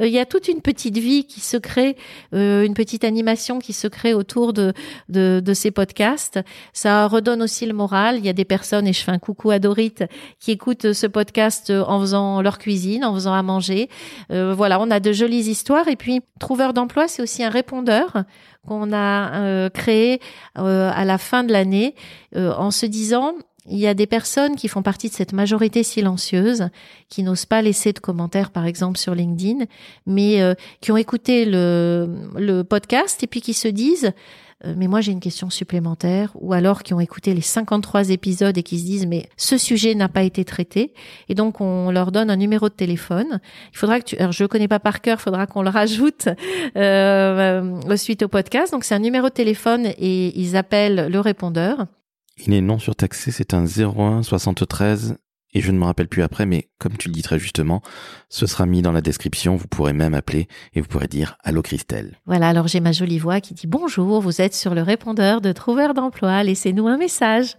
Euh, 0.00 0.06
il 0.06 0.12
y 0.12 0.18
a 0.18 0.26
toute 0.26 0.48
une 0.48 0.60
petite 0.60 0.98
vie 0.98 1.24
qui 1.24 1.40
se 1.40 1.56
crée, 1.56 1.96
euh, 2.34 2.64
une 2.64 2.74
petite 2.74 3.04
animation 3.04 3.60
qui 3.60 3.72
se 3.72 3.86
crée 3.86 4.12
autour 4.12 4.52
de, 4.52 4.72
de, 5.08 5.40
de 5.44 5.54
ces 5.54 5.70
podcasts. 5.70 6.40
Ça 6.72 7.06
redonne 7.06 7.42
aussi 7.42 7.66
le 7.66 7.74
moral. 7.74 8.18
Il 8.18 8.26
y 8.26 8.28
a 8.28 8.34
des 8.34 8.44
personnes, 8.44 8.88
et 8.88 8.92
je 8.92 9.02
fais 9.02 9.12
un 9.12 9.18
coucou 9.18 9.50
à 9.50 9.60
Dorit, 9.60 9.94
qui 10.40 10.50
écoutent 10.50 10.92
ce 10.92 11.06
podcast 11.06 11.70
en 11.70 12.00
faisant 12.00 12.42
leur 12.42 12.58
cuisine, 12.58 13.04
en 13.04 13.14
faisant 13.14 13.34
à 13.34 13.42
manger. 13.42 13.88
Euh, 14.32 14.52
voilà, 14.52 14.80
on 14.80 14.90
a 14.90 14.98
de 14.98 15.12
jolies 15.12 15.48
histoires. 15.48 15.86
Et 15.86 15.96
puis, 15.96 16.22
Trouveur 16.40 16.72
d'emploi, 16.72 17.06
c'est 17.06 17.20
aussi 17.20 17.44
un 17.44 17.50
répondeur 17.50 18.24
a 18.92 19.34
euh, 19.34 19.70
créé 19.70 20.20
euh, 20.58 20.90
à 20.94 21.04
la 21.04 21.18
fin 21.18 21.44
de 21.44 21.52
l'année 21.52 21.94
euh, 22.36 22.52
en 22.54 22.70
se 22.70 22.86
disant 22.86 23.34
il 23.66 23.78
y 23.78 23.86
a 23.86 23.94
des 23.94 24.06
personnes 24.06 24.56
qui 24.56 24.68
font 24.68 24.82
partie 24.82 25.08
de 25.08 25.14
cette 25.14 25.32
majorité 25.32 25.82
silencieuse, 25.82 26.70
qui 27.08 27.22
n'osent 27.22 27.44
pas 27.44 27.62
laisser 27.62 27.92
de 27.92 27.98
commentaires, 27.98 28.50
par 28.50 28.64
exemple, 28.64 28.98
sur 28.98 29.14
LinkedIn, 29.14 29.66
mais 30.06 30.40
qui 30.80 30.90
ont 30.90 30.96
écouté 30.96 31.44
le, 31.44 32.08
le 32.36 32.62
podcast 32.62 33.22
et 33.22 33.26
puis 33.26 33.42
qui 33.42 33.52
se 33.52 33.68
disent 33.68 34.12
mais 34.64 34.88
moi 34.88 35.00
j'ai 35.00 35.12
une 35.12 35.20
question 35.20 35.50
supplémentaire, 35.50 36.32
ou 36.34 36.52
alors 36.52 36.82
qui 36.82 36.94
ont 36.94 37.00
écouté 37.00 37.34
les 37.34 37.40
53 37.40 38.10
épisodes 38.10 38.56
et 38.56 38.62
qui 38.62 38.78
se 38.78 38.84
disent 38.84 39.06
mais 39.06 39.28
ce 39.36 39.58
sujet 39.58 39.94
n'a 39.94 40.08
pas 40.08 40.22
été 40.22 40.44
traité, 40.44 40.92
et 41.28 41.34
donc 41.34 41.60
on 41.60 41.90
leur 41.90 42.12
donne 42.12 42.30
un 42.30 42.36
numéro 42.36 42.68
de 42.68 42.74
téléphone. 42.74 43.40
Il 43.72 43.78
faudra 43.78 44.00
que 44.00 44.04
tu, 44.04 44.16
alors 44.16 44.32
je 44.32 44.42
le 44.44 44.48
connais 44.48 44.68
pas 44.68 44.80
par 44.80 45.00
cœur, 45.00 45.20
faudra 45.20 45.46
qu'on 45.46 45.62
le 45.62 45.70
rajoute 45.70 46.28
euh, 46.76 47.62
euh, 47.88 47.96
suite 47.96 48.22
au 48.22 48.28
podcast. 48.28 48.72
Donc 48.72 48.84
c'est 48.84 48.94
un 48.94 49.00
numéro 49.00 49.28
de 49.28 49.34
téléphone 49.34 49.86
et 49.86 50.38
ils 50.38 50.56
appellent 50.56 51.08
le 51.10 51.20
répondeur. 51.20 51.86
Il 52.46 52.54
est 52.54 52.62
non 52.62 52.78
surtaxé, 52.78 53.30
c'est 53.30 53.54
un 53.54 53.64
01 53.64 54.22
73 54.22 55.16
et 55.52 55.60
je 55.60 55.72
ne 55.72 55.78
me 55.78 55.84
rappelle 55.84 56.08
plus 56.08 56.22
après, 56.22 56.46
mais 56.46 56.68
comme 56.78 56.96
tu 56.96 57.08
le 57.08 57.14
dis 57.14 57.22
très 57.22 57.38
justement, 57.38 57.82
ce 58.28 58.46
sera 58.46 58.66
mis 58.66 58.82
dans 58.82 58.92
la 58.92 59.00
description, 59.00 59.56
vous 59.56 59.66
pourrez 59.66 59.92
même 59.92 60.14
appeler 60.14 60.48
et 60.74 60.80
vous 60.80 60.86
pourrez 60.86 61.08
dire 61.08 61.36
Allô 61.42 61.62
Christelle. 61.62 62.18
Voilà, 62.26 62.48
alors 62.48 62.68
j'ai 62.68 62.80
ma 62.80 62.92
jolie 62.92 63.18
voix 63.18 63.40
qui 63.40 63.54
dit 63.54 63.66
Bonjour, 63.66 64.20
vous 64.20 64.40
êtes 64.40 64.54
sur 64.54 64.74
le 64.74 64.82
répondeur 64.82 65.40
de 65.40 65.52
Trouveur 65.52 65.94
d'emploi, 65.94 66.42
laissez-nous 66.42 66.86
un 66.86 66.96
message. 66.96 67.56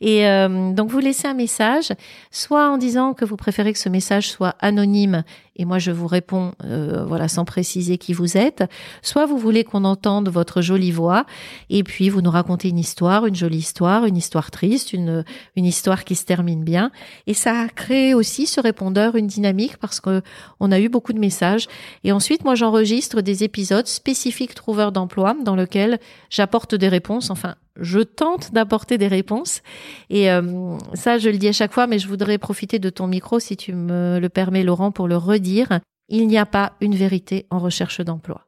Et 0.00 0.26
euh, 0.26 0.72
donc 0.72 0.90
vous 0.90 1.00
laissez 1.00 1.26
un 1.26 1.34
message, 1.34 1.92
soit 2.30 2.70
en 2.70 2.78
disant 2.78 3.14
que 3.14 3.24
vous 3.24 3.36
préférez 3.36 3.72
que 3.72 3.78
ce 3.78 3.88
message 3.88 4.30
soit 4.30 4.54
anonyme 4.60 5.24
et 5.56 5.64
moi 5.64 5.78
je 5.78 5.90
vous 5.90 6.06
réponds 6.06 6.52
euh, 6.64 7.04
voilà 7.04 7.28
sans 7.28 7.44
préciser 7.44 7.98
qui 7.98 8.12
vous 8.12 8.36
êtes, 8.36 8.64
soit 9.02 9.26
vous 9.26 9.38
voulez 9.38 9.64
qu'on 9.64 9.84
entende 9.84 10.28
votre 10.28 10.62
jolie 10.62 10.90
voix 10.90 11.26
et 11.68 11.82
puis 11.82 12.08
vous 12.08 12.22
nous 12.22 12.30
racontez 12.30 12.68
une 12.68 12.78
histoire, 12.78 13.26
une 13.26 13.34
jolie 13.34 13.58
histoire, 13.58 14.06
une 14.06 14.16
histoire 14.16 14.50
triste, 14.50 14.92
une, 14.92 15.24
une 15.56 15.64
histoire 15.64 16.04
qui 16.04 16.14
se 16.14 16.24
termine 16.24 16.64
bien. 16.64 16.90
Ça 17.34 17.60
a 17.60 17.68
créé 17.68 18.14
aussi 18.14 18.46
ce 18.46 18.60
répondeur 18.60 19.16
une 19.16 19.26
dynamique 19.26 19.76
parce 19.76 20.00
que 20.00 20.22
on 20.60 20.72
a 20.72 20.80
eu 20.80 20.88
beaucoup 20.88 21.12
de 21.12 21.18
messages. 21.18 21.66
Et 22.04 22.12
ensuite, 22.12 22.44
moi, 22.44 22.54
j'enregistre 22.54 23.20
des 23.20 23.44
épisodes 23.44 23.86
spécifiques 23.86 24.54
trouveurs 24.54 24.92
d'emploi 24.92 25.34
dans 25.44 25.56
lesquels 25.56 25.98
j'apporte 26.30 26.74
des 26.74 26.88
réponses. 26.88 27.30
Enfin, 27.30 27.56
je 27.80 28.00
tente 28.00 28.52
d'apporter 28.52 28.98
des 28.98 29.08
réponses. 29.08 29.62
Et 30.10 30.30
euh, 30.30 30.76
ça, 30.94 31.18
je 31.18 31.28
le 31.30 31.38
dis 31.38 31.48
à 31.48 31.52
chaque 31.52 31.72
fois, 31.72 31.86
mais 31.86 31.98
je 31.98 32.08
voudrais 32.08 32.38
profiter 32.38 32.78
de 32.78 32.90
ton 32.90 33.06
micro, 33.06 33.38
si 33.38 33.56
tu 33.56 33.72
me 33.72 34.18
le 34.18 34.28
permets, 34.28 34.64
Laurent, 34.64 34.90
pour 34.92 35.08
le 35.08 35.16
redire. 35.16 35.80
Il 36.08 36.26
n'y 36.26 36.38
a 36.38 36.46
pas 36.46 36.72
une 36.80 36.94
vérité 36.94 37.46
en 37.50 37.58
recherche 37.58 38.00
d'emploi. 38.00 38.46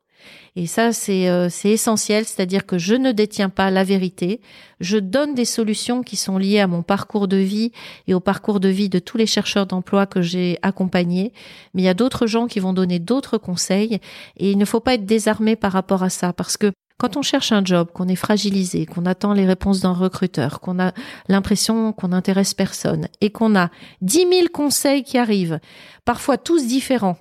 Et 0.56 0.68
ça, 0.68 0.92
c'est 0.92 1.28
euh, 1.28 1.48
essentiel, 1.64 2.24
c'est-à-dire 2.24 2.64
que 2.64 2.78
je 2.78 2.94
ne 2.94 3.10
détiens 3.10 3.48
pas 3.48 3.72
la 3.72 3.82
vérité. 3.82 4.40
Je 4.78 4.98
donne 4.98 5.34
des 5.34 5.44
solutions 5.44 6.02
qui 6.02 6.14
sont 6.16 6.38
liées 6.38 6.60
à 6.60 6.68
mon 6.68 6.82
parcours 6.82 7.26
de 7.26 7.36
vie 7.36 7.72
et 8.06 8.14
au 8.14 8.20
parcours 8.20 8.60
de 8.60 8.68
vie 8.68 8.88
de 8.88 9.00
tous 9.00 9.16
les 9.16 9.26
chercheurs 9.26 9.66
d'emploi 9.66 10.06
que 10.06 10.22
j'ai 10.22 10.58
accompagnés. 10.62 11.32
Mais 11.74 11.82
il 11.82 11.84
y 11.84 11.88
a 11.88 11.94
d'autres 11.94 12.28
gens 12.28 12.46
qui 12.46 12.60
vont 12.60 12.72
donner 12.72 13.00
d'autres 13.00 13.36
conseils 13.36 13.98
et 14.36 14.52
il 14.52 14.58
ne 14.58 14.64
faut 14.64 14.78
pas 14.78 14.94
être 14.94 15.06
désarmé 15.06 15.56
par 15.56 15.72
rapport 15.72 16.04
à 16.04 16.10
ça 16.10 16.32
parce 16.32 16.56
que 16.56 16.70
quand 16.98 17.16
on 17.16 17.22
cherche 17.22 17.50
un 17.50 17.64
job, 17.64 17.88
qu'on 17.92 18.06
est 18.06 18.14
fragilisé, 18.14 18.86
qu'on 18.86 19.06
attend 19.06 19.32
les 19.32 19.46
réponses 19.46 19.80
d'un 19.80 19.92
recruteur, 19.92 20.60
qu'on 20.60 20.78
a 20.78 20.92
l'impression 21.28 21.92
qu'on 21.92 22.08
n'intéresse 22.08 22.54
personne 22.54 23.08
et 23.20 23.30
qu'on 23.30 23.56
a 23.56 23.70
dix 24.00 24.26
mille 24.26 24.50
conseils 24.50 25.02
qui 25.02 25.18
arrivent, 25.18 25.58
parfois 26.04 26.38
tous 26.38 26.68
différents, 26.68 27.18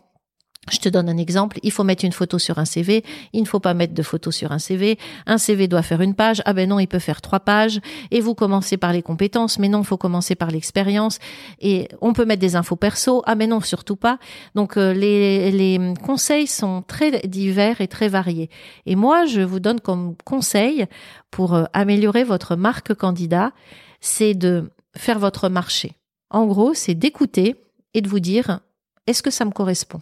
je 0.71 0.77
te 0.77 0.87
donne 0.87 1.09
un 1.09 1.17
exemple, 1.17 1.59
il 1.61 1.71
faut 1.71 1.83
mettre 1.83 2.05
une 2.05 2.13
photo 2.13 2.39
sur 2.39 2.57
un 2.57 2.65
CV, 2.65 3.03
il 3.33 3.41
ne 3.41 3.47
faut 3.47 3.59
pas 3.59 3.73
mettre 3.73 3.93
de 3.93 4.01
photo 4.01 4.31
sur 4.31 4.51
un 4.53 4.59
CV, 4.59 4.97
un 5.25 5.37
CV 5.37 5.67
doit 5.67 5.81
faire 5.81 6.01
une 6.01 6.15
page, 6.15 6.41
ah 6.45 6.53
ben 6.53 6.69
non, 6.69 6.79
il 6.79 6.87
peut 6.87 6.99
faire 6.99 7.21
trois 7.21 7.41
pages, 7.41 7.81
et 8.11 8.21
vous 8.21 8.33
commencez 8.33 8.77
par 8.77 8.93
les 8.93 9.01
compétences, 9.01 9.59
mais 9.59 9.67
non, 9.67 9.81
il 9.81 9.85
faut 9.85 9.97
commencer 9.97 10.35
par 10.35 10.51
l'expérience, 10.51 11.19
et 11.59 11.89
on 12.01 12.13
peut 12.13 12.25
mettre 12.25 12.39
des 12.39 12.55
infos 12.55 12.77
perso, 12.77 13.23
ah 13.25 13.35
ben 13.35 13.49
non, 13.49 13.59
surtout 13.59 13.97
pas. 13.97 14.19
Donc 14.55 14.77
euh, 14.77 14.93
les, 14.93 15.51
les 15.51 15.93
conseils 16.01 16.47
sont 16.47 16.81
très 16.81 17.19
divers 17.27 17.81
et 17.81 17.87
très 17.87 18.07
variés. 18.07 18.49
Et 18.85 18.95
moi, 18.95 19.25
je 19.25 19.41
vous 19.41 19.59
donne 19.59 19.81
comme 19.81 20.15
conseil 20.23 20.85
pour 21.29 21.55
euh, 21.55 21.65
améliorer 21.73 22.23
votre 22.23 22.55
marque 22.55 22.93
candidat, 22.93 23.51
c'est 23.99 24.33
de 24.33 24.71
faire 24.95 25.19
votre 25.19 25.49
marché. 25.49 25.93
En 26.29 26.45
gros, 26.45 26.73
c'est 26.73 26.95
d'écouter 26.95 27.55
et 27.93 28.01
de 28.01 28.07
vous 28.07 28.19
dire, 28.19 28.59
est-ce 29.07 29.21
que 29.21 29.31
ça 29.31 29.43
me 29.45 29.51
correspond? 29.51 30.01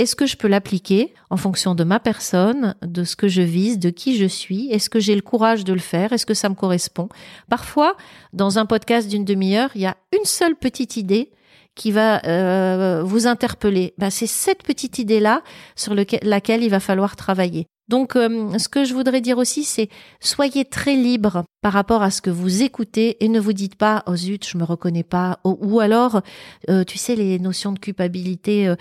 Est-ce 0.00 0.16
que 0.16 0.24
je 0.24 0.38
peux 0.38 0.48
l'appliquer 0.48 1.12
en 1.28 1.36
fonction 1.36 1.74
de 1.74 1.84
ma 1.84 2.00
personne, 2.00 2.74
de 2.80 3.04
ce 3.04 3.16
que 3.16 3.28
je 3.28 3.42
vise, 3.42 3.78
de 3.78 3.90
qui 3.90 4.16
je 4.16 4.24
suis? 4.24 4.70
Est-ce 4.70 4.88
que 4.88 4.98
j'ai 4.98 5.14
le 5.14 5.20
courage 5.20 5.62
de 5.62 5.74
le 5.74 5.78
faire? 5.78 6.14
Est-ce 6.14 6.24
que 6.24 6.32
ça 6.32 6.48
me 6.48 6.54
correspond? 6.54 7.10
Parfois, 7.50 7.98
dans 8.32 8.58
un 8.58 8.64
podcast 8.64 9.08
d'une 9.10 9.26
demi-heure, 9.26 9.68
il 9.74 9.82
y 9.82 9.86
a 9.86 9.98
une 10.18 10.24
seule 10.24 10.56
petite 10.56 10.96
idée 10.96 11.30
qui 11.74 11.92
va 11.92 12.24
euh, 12.24 13.02
vous 13.04 13.26
interpeller. 13.26 13.92
Ben, 13.98 14.08
c'est 14.08 14.26
cette 14.26 14.62
petite 14.62 14.98
idée-là 14.98 15.42
sur 15.76 15.94
laquelle 15.94 16.62
il 16.62 16.70
va 16.70 16.80
falloir 16.80 17.14
travailler. 17.14 17.66
Donc, 17.88 18.16
euh, 18.16 18.56
ce 18.56 18.68
que 18.68 18.84
je 18.84 18.94
voudrais 18.94 19.20
dire 19.20 19.36
aussi, 19.36 19.64
c'est 19.64 19.90
soyez 20.20 20.64
très 20.64 20.94
libre 20.94 21.44
par 21.60 21.74
rapport 21.74 22.02
à 22.02 22.10
ce 22.10 22.22
que 22.22 22.30
vous 22.30 22.62
écoutez 22.62 23.22
et 23.22 23.28
ne 23.28 23.38
vous 23.38 23.52
dites 23.52 23.74
pas 23.74 24.02
oh 24.06 24.16
zut, 24.16 24.48
je 24.48 24.56
me 24.56 24.64
reconnais 24.64 25.02
pas, 25.02 25.40
ou, 25.44 25.80
alors, 25.80 26.22
euh, 26.70 26.84
tu 26.84 26.96
sais, 26.96 27.16
les 27.16 27.38
notions 27.38 27.72
de 27.72 27.78
culpabilité 27.78 28.74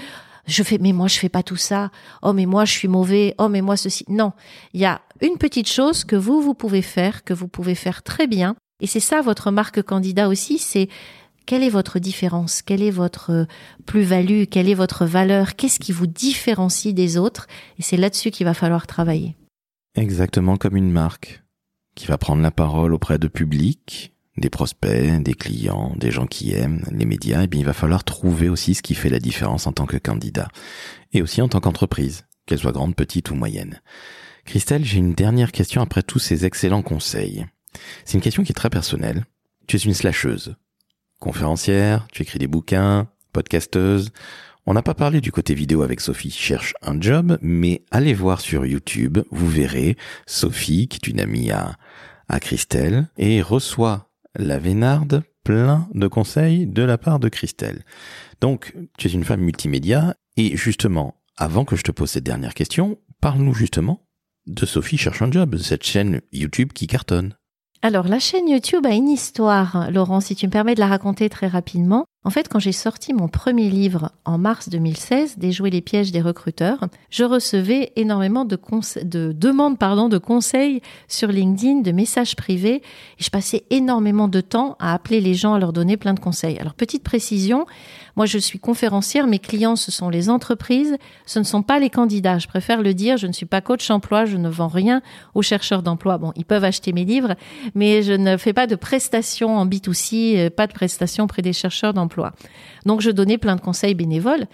je 0.50 0.64
fais 0.64 0.78
mais 0.80 0.94
moi 0.94 1.08
je 1.08 1.20
fais 1.20 1.30
pas 1.30 1.44
tout 1.44 1.56
ça. 1.56 1.92
Oh 2.22 2.34
mais 2.34 2.46
moi 2.46 2.66
je 2.66 2.74
suis 2.74 2.88
mauvais. 2.88 3.36
Oh 3.38 3.50
mais 3.50 3.62
moi 3.62 3.78
ceci. 3.78 4.06
Non, 4.08 4.34
il 4.74 4.82
y 4.82 4.86
a 4.86 5.02
une 5.22 5.38
petite 5.38 5.70
chose 5.70 6.04
que 6.04 6.16
vous 6.16 6.42
vous 6.42 6.54
pouvez 6.54 6.82
faire 6.82 7.24
que 7.24 7.34
vous 7.34 7.48
pouvez 7.48 7.76
faire 7.76 8.04
très 8.04 8.28
bien 8.28 8.56
et 8.82 8.88
c'est 8.88 9.00
ça 9.00 9.22
votre 9.22 9.52
marque 9.52 9.82
candidat 9.82 10.30
aussi, 10.30 10.58
c'est 10.58 10.90
quelle 11.46 11.64
est 11.64 11.70
votre 11.70 11.98
différence? 11.98 12.62
Quelle 12.62 12.84
est 12.84 12.92
votre 12.92 13.32
euh, 13.32 13.46
plus-value? 13.88 14.44
Quelle 14.52 14.70
est 14.70 14.76
votre 14.76 15.06
valeur? 15.06 15.56
Qu'est-ce 15.56 15.80
qui 15.80 15.92
vous 15.92 16.06
différencie 16.06 16.94
des 16.94 17.18
autres? 17.18 17.48
Et 17.80 17.82
c'est 17.82 17.98
là-dessus 17.98 18.30
qu'il 18.30 18.46
va 18.46 18.54
falloir 18.54 18.86
travailler. 18.86 19.36
Exactement 19.96 20.58
comme 20.58 20.78
une 20.78 20.92
marque 20.92 21.44
qui 21.96 22.06
va 22.06 22.20
prendre 22.20 22.44
la 22.44 22.52
parole 22.52 22.94
auprès 22.94 23.18
de 23.18 23.28
public, 23.28 24.14
des 24.40 24.50
prospects, 24.50 25.22
des 25.22 25.34
clients, 25.34 25.94
des 25.98 26.12
gens 26.12 26.26
qui 26.26 26.54
aiment 26.54 26.84
les 26.92 27.06
médias, 27.06 27.42
et 27.42 27.44
eh 27.44 27.48
bien 27.48 27.60
il 27.60 27.66
va 27.66 27.74
falloir 27.74 28.04
trouver 28.04 28.50
aussi 28.50 28.76
ce 28.76 28.82
qui 28.82 28.96
fait 28.96 29.10
la 29.10 29.20
différence 29.20 29.68
en 29.68 29.72
tant 29.72 29.86
que 29.86 29.98
candidat 29.98 30.50
et 31.14 31.22
aussi 31.22 31.42
en 31.42 31.48
tant 31.48 31.60
qu'entreprise, 31.60 32.26
qu'elle 32.46 32.60
soit 32.60 32.72
grande, 32.72 32.96
petite 32.96 33.32
ou 33.32 33.36
moyenne. 33.36 33.82
Christelle, 34.46 34.86
j'ai 34.86 34.98
une 34.98 35.14
dernière 35.14 35.52
question 35.52 35.82
après 35.82 36.04
tous 36.04 36.20
ces 36.20 36.46
excellents 36.46 36.82
conseils. 36.82 37.46
C'est 38.06 38.16
une 38.16 38.24
question 38.24 38.44
qui 38.44 38.52
est 38.52 38.56
très 38.56 38.70
personnelle. 38.70 39.26
Tu 39.68 39.76
es 39.76 39.80
une 39.80 39.94
slasheuse, 39.94 40.56
conférencière, 41.20 42.08
tu 42.12 42.24
écris 42.24 42.40
des 42.40 42.48
bouquins, 42.48 43.08
podcasteuse. 43.34 44.12
On 44.66 44.74
n'a 44.74 44.82
pas 44.82 44.94
parlé 44.94 45.22
du 45.22 45.32
côté 45.32 45.54
vidéo 45.54 45.84
avec 45.84 46.02
Sophie 46.02 46.32
cherche 46.32 46.74
un 46.82 47.00
job, 47.00 47.38
mais 47.42 47.84
allez 47.92 48.14
voir 48.14 48.42
sur 48.42 48.66
YouTube, 48.66 49.20
vous 49.32 49.50
verrez 49.50 49.98
Sophie, 50.26 50.88
qui 50.88 50.98
est 50.98 51.12
une 51.12 51.20
amie 51.20 51.52
à, 51.52 51.76
à 52.28 52.40
Christelle, 52.40 53.08
et 53.18 53.42
reçoit 53.42 54.09
la 54.36 54.60
Vénarde, 54.60 55.24
plein 55.44 55.88
de 55.94 56.08
conseils 56.08 56.68
de 56.68 56.84
la 56.84 56.98
part 56.98 57.20
de 57.20 57.30
Christelle. 57.30 57.84
Donc, 58.42 58.76
tu 58.98 59.08
es 59.08 59.12
une 59.12 59.24
femme 59.24 59.42
multimédia, 59.42 60.16
et 60.38 60.56
justement, 60.56 61.16
avant 61.36 61.66
que 61.66 61.76
je 61.76 61.84
te 61.84 61.92
pose 61.92 62.12
cette 62.12 62.24
dernière 62.24 62.54
question, 62.54 63.00
parle-nous 63.22 63.54
justement 63.54 64.06
de 64.48 64.66
Sophie 64.66 64.98
cherche 64.98 65.22
un 65.22 65.32
job, 65.32 65.58
cette 65.58 65.84
chaîne 65.84 66.22
YouTube 66.32 66.74
qui 66.74 66.88
cartonne. 66.88 67.36
Alors, 67.82 68.08
la 68.08 68.20
chaîne 68.20 68.50
YouTube 68.50 68.86
a 68.86 68.94
une 68.94 69.08
histoire, 69.08 69.90
Laurent, 69.92 70.20
si 70.20 70.36
tu 70.36 70.48
me 70.48 70.52
permets 70.52 70.76
de 70.76 70.82
la 70.82 70.88
raconter 70.88 71.30
très 71.30 71.48
rapidement. 71.48 72.06
En 72.26 72.32
fait, 72.32 72.50
quand 72.50 72.60
j'ai 72.60 72.74
sorti 72.74 73.14
mon 73.14 73.30
premier 73.30 73.70
livre 73.70 74.12
en 74.26 74.38
mars 74.38 74.68
2016, 74.68 75.38
Déjouer 75.38 75.70
les 75.70 75.80
pièges 75.80 76.12
des 76.12 76.20
recruteurs, 76.20 76.90
je 77.10 77.24
recevais 77.24 77.94
énormément 77.96 78.44
de, 78.44 78.60
de 79.04 79.32
demandes 79.32 79.80
pardon, 79.80 80.10
de 80.10 80.18
conseils 80.18 80.82
sur 81.08 81.30
LinkedIn, 81.30 81.80
de 81.80 81.94
messages 81.94 82.36
privés, 82.36 82.82
et 83.20 83.24
je 83.24 83.30
passais 83.30 83.64
énormément 83.70 84.28
de 84.28 84.42
temps 84.42 84.76
à 84.80 84.94
appeler 84.94 85.22
les 85.22 85.34
gens, 85.34 85.54
à 85.54 85.60
leur 85.60 85.72
donner 85.72 85.96
plein 85.96 86.14
de 86.14 86.20
conseils. 86.20 86.60
Alors, 86.60 86.74
petite 86.74 87.04
précision, 87.04 87.66
moi 88.18 88.26
je 88.26 88.38
suis 88.38 88.60
conférencière, 88.60 89.26
mes 89.26 89.40
clients 89.40 89.78
ce 89.78 89.90
sont 89.90 90.10
les 90.10 90.30
entreprises, 90.30 90.98
ce 91.26 91.40
ne 91.40 91.46
sont 91.46 91.64
pas 91.64 91.80
les 91.80 91.90
candidats. 91.90 92.38
Je 92.38 92.50
préfère 92.50 92.82
le 92.82 92.94
dire, 92.94 93.16
je 93.16 93.28
ne 93.28 93.34
suis 93.34 93.46
pas 93.46 93.62
coach 93.62 93.90
emploi, 93.90 94.26
je 94.26 94.36
ne 94.36 94.50
vends 94.50 94.68
rien 94.68 95.02
aux 95.36 95.42
chercheurs 95.42 95.84
d'emploi. 95.84 96.18
Bon, 96.18 96.34
ils 96.36 96.44
peuvent 96.44 96.66
acheter 96.66 96.92
mes 96.92 97.06
livres, 97.06 97.36
mais 97.76 98.04
je 98.04 98.12
ne 98.12 98.36
fais 98.36 98.52
pas 98.52 98.68
de 98.68 98.76
prestations 98.76 99.58
en 99.58 99.66
B2C, 99.66 100.38
euh, 100.38 100.50
pas 100.50 100.68
de 100.68 100.74
prestations 100.74 101.24
auprès 101.24 101.42
des 101.42 101.54
chercheurs 101.54 101.94
d'emploi 101.94 102.09
donc 102.86 103.02
je 103.02 103.12
donnais 103.12 103.38
plein 103.38 103.56
de 103.56 103.62
conseils 103.62 103.96
bénévoles. 103.96 104.48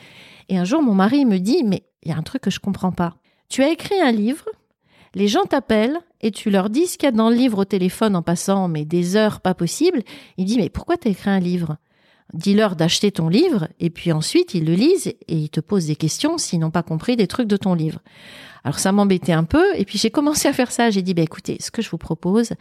Et 0.50 0.58
un 0.58 0.64
jour, 0.64 0.82
mon 0.82 0.94
mari 0.94 1.26
me 1.26 1.40
dit, 1.40 1.64
mais 1.64 1.84
il 2.04 2.10
y 2.10 2.14
a 2.14 2.18
un 2.18 2.24
truc 2.24 2.44
que 2.44 2.52
je 2.52 2.60
comprends 2.60 2.92
pas. 2.92 3.16
Tu 3.50 3.64
as 3.64 3.72
écrit 3.72 4.00
un 4.00 4.12
livre, 4.12 4.46
les 5.16 5.28
gens 5.28 5.44
t'appellent 5.44 6.00
et 6.22 6.32
tu 6.32 6.50
leur 6.50 6.70
dis 6.70 6.88
ce 6.88 6.98
qu'il 6.98 7.08
y 7.08 7.10
a 7.10 7.12
dans 7.12 7.30
le 7.30 7.36
livre 7.36 7.60
au 7.60 7.66
téléphone 7.66 8.16
en 8.16 8.22
passant 8.22 8.68
mais 8.68 8.86
des 8.86 9.16
heures 9.16 9.42
pas 9.42 9.54
possibles. 9.54 10.04
Il 10.38 10.46
dit, 10.46 10.58
mais 10.58 10.70
pourquoi 10.70 10.98
tu 10.98 11.08
as 11.08 11.12
écrit 11.12 11.30
un 11.30 11.40
livre? 11.40 11.78
Dis-leur 12.34 12.76
d'acheter 12.76 13.12
ton 13.12 13.30
livre 13.30 13.68
et 13.80 13.90
puis 13.90 14.12
ensuite 14.12 14.56
ils 14.56 14.66
le 14.66 14.74
lisent 14.74 15.08
et 15.08 15.36
ils 15.36 15.50
te 15.50 15.60
posent 15.60 15.86
des 15.86 15.96
questions 15.96 16.38
s'ils 16.38 16.60
n'ont 16.60 16.72
pas 16.72 16.84
compris 16.84 17.16
des 17.16 17.28
trucs 17.28 17.48
de 17.48 17.56
ton 17.56 17.76
livre. 17.76 18.00
Alors 18.64 18.80
ça 18.80 18.92
m'embêtait 18.92 19.32
un 19.32 19.44
peu 19.44 19.64
et 19.76 19.86
puis 19.86 20.00
j'ai 20.00 20.10
commencé 20.10 20.48
à 20.48 20.54
faire 20.54 20.72
ça. 20.72 20.90
J'ai 20.90 21.04
dit, 21.04 21.14
bah, 21.14 21.22
écoutez, 21.22 21.58
ce 21.62 21.70
que 21.72 21.82
je 21.84 21.90
vous 21.90 22.00
propose, 22.00 22.54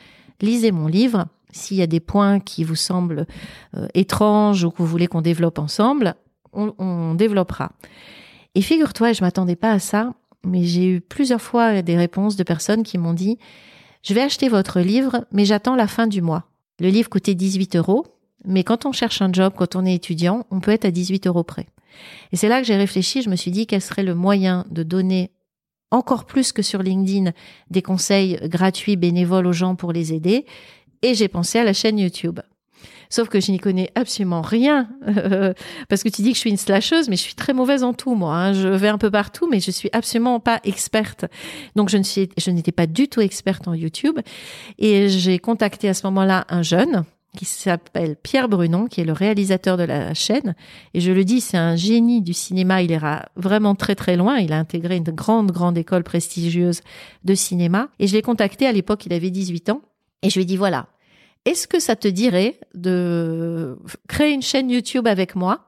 lisez 0.43 0.71
mon 0.71 0.87
livre 0.87 1.27
s'il 1.55 1.77
y 1.77 1.83
a 1.83 1.87
des 1.87 2.01
points 2.01 2.41
qui 2.41 2.65
vous 2.65 2.75
semblent 2.75 3.27
euh, 3.77 3.87
étranges 3.95 4.65
ou 4.65 4.71
que 4.71 4.79
vous 4.79 4.87
voulez 4.87 5.07
qu'on 5.07 5.23
développe 5.23 5.59
ensemble, 5.59 6.17
on, 6.53 7.15
développera. 7.15 7.73
Et 8.55 8.63
figure-toi, 8.63 9.13
je 9.13 9.23
m'attendais 9.23 9.57
pas 9.57 9.73
à 9.73 9.79
ça, 9.81 10.15
mais 10.45 10.63
j'ai 10.63 10.87
eu 10.87 11.01
plusieurs 11.01 11.41
fois 11.41 11.83
des 11.83 11.97
réponses 11.97 12.37
de 12.37 12.45
personnes 12.45 12.85
qui 12.85 12.97
m'ont 12.97 13.13
dit 13.13 13.39
Je 14.03 14.15
vais 14.15 14.21
acheter 14.21 14.49
votre 14.49 14.81
livre, 14.81 15.27
mais 15.33 15.45
j'attends 15.45 15.75
la 15.75 15.89
fin 15.89 16.07
du 16.07 16.23
mois. 16.23 16.45
Le 16.79 16.89
livre 16.89 17.11
coûtait 17.11 17.35
18 17.35 17.77
euros, 17.77 18.07
mais 18.45 18.63
quand 18.63 18.87
on 18.87 18.93
cherche 18.93 19.21
un 19.23 19.33
job, 19.33 19.55
quand 19.57 19.75
on 19.75 19.85
est 19.85 19.95
étudiant, 19.95 20.47
on 20.51 20.61
peut 20.61 20.71
être 20.71 20.85
à 20.85 20.91
18 20.91 21.27
euros 21.27 21.43
près. 21.43 21.67
Et 22.33 22.37
c'est 22.37 22.49
là 22.49 22.61
que 22.61 22.67
j'ai 22.67 22.77
réfléchi, 22.77 23.23
je 23.23 23.31
me 23.31 23.37
suis 23.37 23.51
dit 23.51 23.67
quel 23.67 23.81
serait 23.81 24.03
le 24.03 24.15
moyen 24.15 24.65
de 24.71 24.83
donner 24.83 25.31
encore 25.91 26.25
plus 26.25 26.53
que 26.53 26.63
sur 26.63 26.83
LinkedIn 26.83 27.33
des 27.71 27.83
conseils 27.83 28.39
gratuits 28.45 28.97
bénévoles 28.97 29.47
aux 29.47 29.53
gens 29.53 29.77
pour 29.77 29.93
les 29.93 30.13
aider? 30.13 30.45
Et 31.05 31.15
j'ai 31.15 31.29
pensé 31.29 31.59
à 31.59 31.65
la 31.65 31.73
chaîne 31.73 31.99
YouTube. 31.99 32.41
Sauf 33.11 33.29
que 33.29 33.39
je 33.39 33.53
n'y 33.53 33.59
connais 33.59 33.91
absolument 33.95 34.41
rien, 34.41 34.89
parce 35.89 36.03
que 36.03 36.09
tu 36.09 36.23
dis 36.23 36.31
que 36.31 36.35
je 36.35 36.41
suis 36.41 36.51
une 36.51 36.57
slasheuse, 36.57 37.09
mais 37.09 37.17
je 37.17 37.23
suis 37.23 37.35
très 37.35 37.53
mauvaise 37.53 37.85
en 37.85 37.93
tout, 37.93 38.15
moi. 38.15 38.35
Hein. 38.35 38.53
Je 38.55 38.67
vais 38.69 38.89
un 38.89 38.99
peu 38.99 39.11
partout, 39.11 39.47
mais 39.49 39.61
je 39.61 39.71
suis 39.71 39.91
absolument 39.93 40.41
pas 40.41 40.61
experte. 40.65 41.27
Donc 41.77 41.91
je 41.91 41.99
ne 41.99 42.03
suis, 42.03 42.29
je 42.37 42.51
n'étais 42.51 42.73
pas 42.73 42.87
du 42.87 43.09
tout 43.09 43.21
experte 43.21 43.69
en 43.69 43.75
YouTube, 43.75 44.19
et 44.79 45.09
j'ai 45.09 45.39
contacté 45.39 45.89
à 45.89 45.95
ce 45.95 46.07
moment-là 46.07 46.47
un 46.49 46.63
jeune 46.63 47.05
qui 47.37 47.45
s'appelle 47.45 48.17
Pierre 48.17 48.49
Brunon, 48.49 48.87
qui 48.87 49.01
est 49.01 49.05
le 49.05 49.13
réalisateur 49.13 49.77
de 49.77 49.83
la 49.83 50.15
chaîne. 50.15 50.55
Et 50.95 51.01
je 51.01 51.13
le 51.13 51.25
dis, 51.25 51.41
c'est 51.41 51.57
un 51.57 51.77
génie 51.77 52.23
du 52.23 52.33
cinéma. 52.33 52.83
Il 52.83 52.91
ira 52.91 53.27
vraiment 53.37 53.75
très 53.75 53.95
très 53.95 54.17
loin. 54.17 54.39
Il 54.39 54.53
a 54.53 54.59
intégré 54.59 54.97
une 54.97 55.03
grande 55.05 55.51
grande 55.51 55.77
école 55.77 56.05
prestigieuse 56.05 56.81
de 57.25 57.35
cinéma. 57.35 57.89
Et 57.99 58.07
je 58.07 58.15
l'ai 58.15 58.23
contacté 58.23 58.67
à 58.67 58.73
l'époque, 58.73 59.05
il 59.07 59.13
avait 59.13 59.31
18 59.31 59.71
ans. 59.71 59.83
Et 60.23 60.31
je 60.31 60.37
lui 60.37 60.43
ai 60.43 60.47
dit, 60.47 60.57
voilà, 60.57 60.87
est-ce 61.45 61.67
que 61.67 61.79
ça 61.79 61.97
te 61.97 62.09
dirait 62.09 62.59
de 62.75 63.79
créer 64.09 64.33
une 64.33 64.43
chaîne 64.43 64.71
YouTube 64.71 65.07
avec 65.07 65.35
moi 65.35 65.67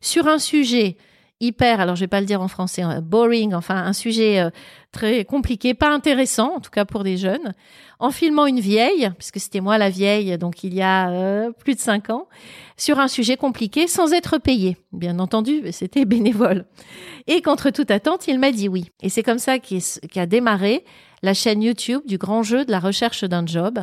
sur 0.00 0.26
un 0.26 0.38
sujet 0.38 0.96
hyper, 1.40 1.80
alors 1.80 1.94
je 1.94 2.00
vais 2.00 2.08
pas 2.08 2.20
le 2.20 2.26
dire 2.26 2.42
en 2.42 2.48
français, 2.48 2.82
hein, 2.82 3.00
boring, 3.00 3.54
enfin 3.54 3.76
un 3.76 3.92
sujet 3.92 4.40
euh, 4.40 4.50
très 4.90 5.24
compliqué, 5.24 5.74
pas 5.74 5.90
intéressant, 5.90 6.56
en 6.56 6.60
tout 6.60 6.70
cas 6.70 6.84
pour 6.84 7.04
des 7.04 7.16
jeunes, 7.16 7.54
en 8.00 8.10
filmant 8.10 8.46
une 8.46 8.60
vieille, 8.60 9.10
puisque 9.18 9.38
c'était 9.38 9.60
moi 9.60 9.78
la 9.78 9.90
vieille, 9.90 10.36
donc 10.38 10.64
il 10.64 10.74
y 10.74 10.82
a 10.82 11.10
euh, 11.10 11.52
plus 11.52 11.74
de 11.74 11.80
cinq 11.80 12.10
ans, 12.10 12.28
sur 12.76 12.98
un 12.98 13.08
sujet 13.08 13.36
compliqué 13.36 13.86
sans 13.86 14.12
être 14.12 14.38
payé. 14.38 14.76
Bien 14.92 15.18
entendu, 15.18 15.62
c'était 15.72 16.04
bénévole. 16.04 16.64
Et 17.26 17.40
contre 17.42 17.70
toute 17.70 17.90
attente, 17.90 18.26
il 18.26 18.38
m'a 18.38 18.50
dit 18.50 18.68
oui. 18.68 18.90
Et 19.02 19.08
c'est 19.08 19.22
comme 19.22 19.38
ça 19.38 19.58
qu'a 19.58 20.26
démarré 20.26 20.84
la 21.22 21.34
chaîne 21.34 21.62
YouTube 21.62 22.02
du 22.06 22.18
grand 22.18 22.42
jeu 22.42 22.64
de 22.64 22.70
la 22.70 22.80
recherche 22.80 23.24
d'un 23.24 23.46
job. 23.46 23.80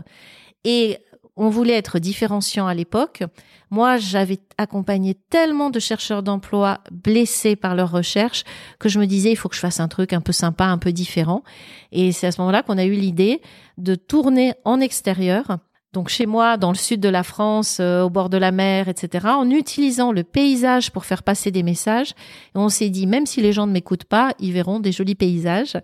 Et 0.63 0.97
on 1.37 1.49
voulait 1.49 1.73
être 1.73 1.99
différenciant 1.99 2.67
à 2.67 2.73
l'époque. 2.73 3.23
Moi, 3.69 3.97
j'avais 3.97 4.39
accompagné 4.57 5.15
tellement 5.29 5.69
de 5.69 5.79
chercheurs 5.79 6.23
d'emploi 6.23 6.79
blessés 6.91 7.55
par 7.55 7.75
leur 7.75 7.91
recherche 7.91 8.43
que 8.79 8.89
je 8.89 8.99
me 8.99 9.05
disais, 9.05 9.31
il 9.31 9.35
faut 9.35 9.49
que 9.49 9.55
je 9.55 9.59
fasse 9.59 9.79
un 9.79 9.87
truc 9.87 10.13
un 10.13 10.21
peu 10.21 10.31
sympa, 10.31 10.65
un 10.65 10.77
peu 10.77 10.91
différent. 10.91 11.43
Et 11.91 12.11
c'est 12.11 12.27
à 12.27 12.31
ce 12.31 12.39
moment-là 12.41 12.63
qu'on 12.63 12.77
a 12.77 12.85
eu 12.85 12.93
l'idée 12.93 13.41
de 13.77 13.95
tourner 13.95 14.53
en 14.63 14.79
extérieur 14.79 15.57
donc 15.95 16.09
chez 16.09 16.25
moi, 16.25 16.57
dans 16.57 16.71
le 16.71 16.77
sud 16.77 16.99
de 16.99 17.07
la 17.07 17.23
France, 17.23 17.77
euh, 17.79 18.01
au 18.01 18.09
bord 18.09 18.29
de 18.29 18.35
la 18.37 18.51
mer, 18.51 18.89
etc., 18.89 19.27
en 19.29 19.49
utilisant 19.49 20.11
le 20.11 20.23
paysage 20.23 20.91
pour 20.91 21.05
faire 21.05 21.23
passer 21.23 21.51
des 21.51 21.63
messages. 21.63 22.11
On 22.53 22.67
s'est 22.67 22.89
dit, 22.89 23.07
même 23.07 23.25
si 23.25 23.41
les 23.41 23.53
gens 23.53 23.65
ne 23.65 23.71
m'écoutent 23.71 24.03
pas, 24.03 24.33
ils 24.39 24.51
verront 24.51 24.81
des 24.81 24.91
jolis 24.91 25.15
paysages. 25.15 25.77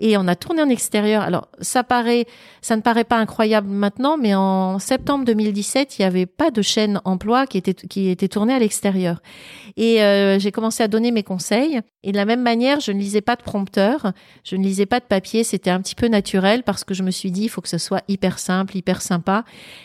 Et 0.00 0.16
on 0.16 0.26
a 0.28 0.34
tourné 0.34 0.62
en 0.62 0.70
extérieur. 0.70 1.22
Alors, 1.22 1.48
ça 1.60 1.84
paraît, 1.84 2.24
ça 2.62 2.74
ne 2.74 2.80
paraît 2.80 3.04
pas 3.04 3.18
incroyable 3.18 3.68
maintenant, 3.68 4.16
mais 4.16 4.34
en 4.34 4.78
septembre 4.78 5.26
2017, 5.26 5.98
il 5.98 6.02
n'y 6.02 6.06
avait 6.06 6.24
pas 6.24 6.50
de 6.50 6.62
chaîne 6.62 6.98
emploi 7.04 7.46
qui 7.46 7.58
était, 7.58 7.74
qui 7.74 8.08
était 8.08 8.28
tournée 8.28 8.54
à 8.54 8.58
l'extérieur. 8.58 9.20
Et 9.76 10.02
euh, 10.02 10.38
j'ai 10.38 10.52
commencé 10.52 10.82
à 10.82 10.88
donner 10.88 11.10
mes 11.10 11.22
conseils. 11.22 11.80
Et 12.02 12.12
de 12.12 12.16
la 12.16 12.24
même 12.24 12.42
manière, 12.42 12.80
je 12.80 12.92
ne 12.92 12.98
lisais 12.98 13.20
pas 13.20 13.36
de 13.36 13.42
prompteur, 13.42 14.12
je 14.42 14.56
ne 14.56 14.62
lisais 14.62 14.86
pas 14.86 15.00
de 15.00 15.04
papier. 15.04 15.44
C'était 15.44 15.68
un 15.68 15.82
petit 15.82 15.94
peu 15.94 16.08
naturel 16.08 16.62
parce 16.62 16.82
que 16.82 16.94
je 16.94 17.02
me 17.02 17.10
suis 17.10 17.30
dit, 17.30 17.42
il 17.42 17.48
faut 17.50 17.60
que 17.60 17.68
ce 17.68 17.76
soit 17.76 18.02
hyper 18.08 18.38
simple, 18.38 18.74
hyper 18.74 19.02
sympa. 19.02 19.44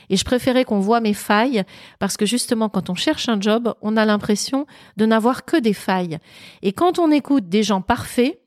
Et 0.09 0.17
je 0.17 0.25
préférais 0.25 0.65
qu'on 0.65 0.79
voit 0.79 1.01
mes 1.01 1.13
failles 1.13 1.63
parce 1.99 2.17
que 2.17 2.25
justement, 2.25 2.69
quand 2.69 2.89
on 2.89 2.95
cherche 2.95 3.29
un 3.29 3.39
job, 3.39 3.73
on 3.81 3.97
a 3.97 4.05
l'impression 4.05 4.65
de 4.97 5.05
n'avoir 5.05 5.45
que 5.45 5.57
des 5.57 5.73
failles. 5.73 6.19
Et 6.61 6.73
quand 6.73 6.99
on 6.99 7.11
écoute 7.11 7.49
des 7.49 7.63
gens 7.63 7.81
parfaits, 7.81 8.39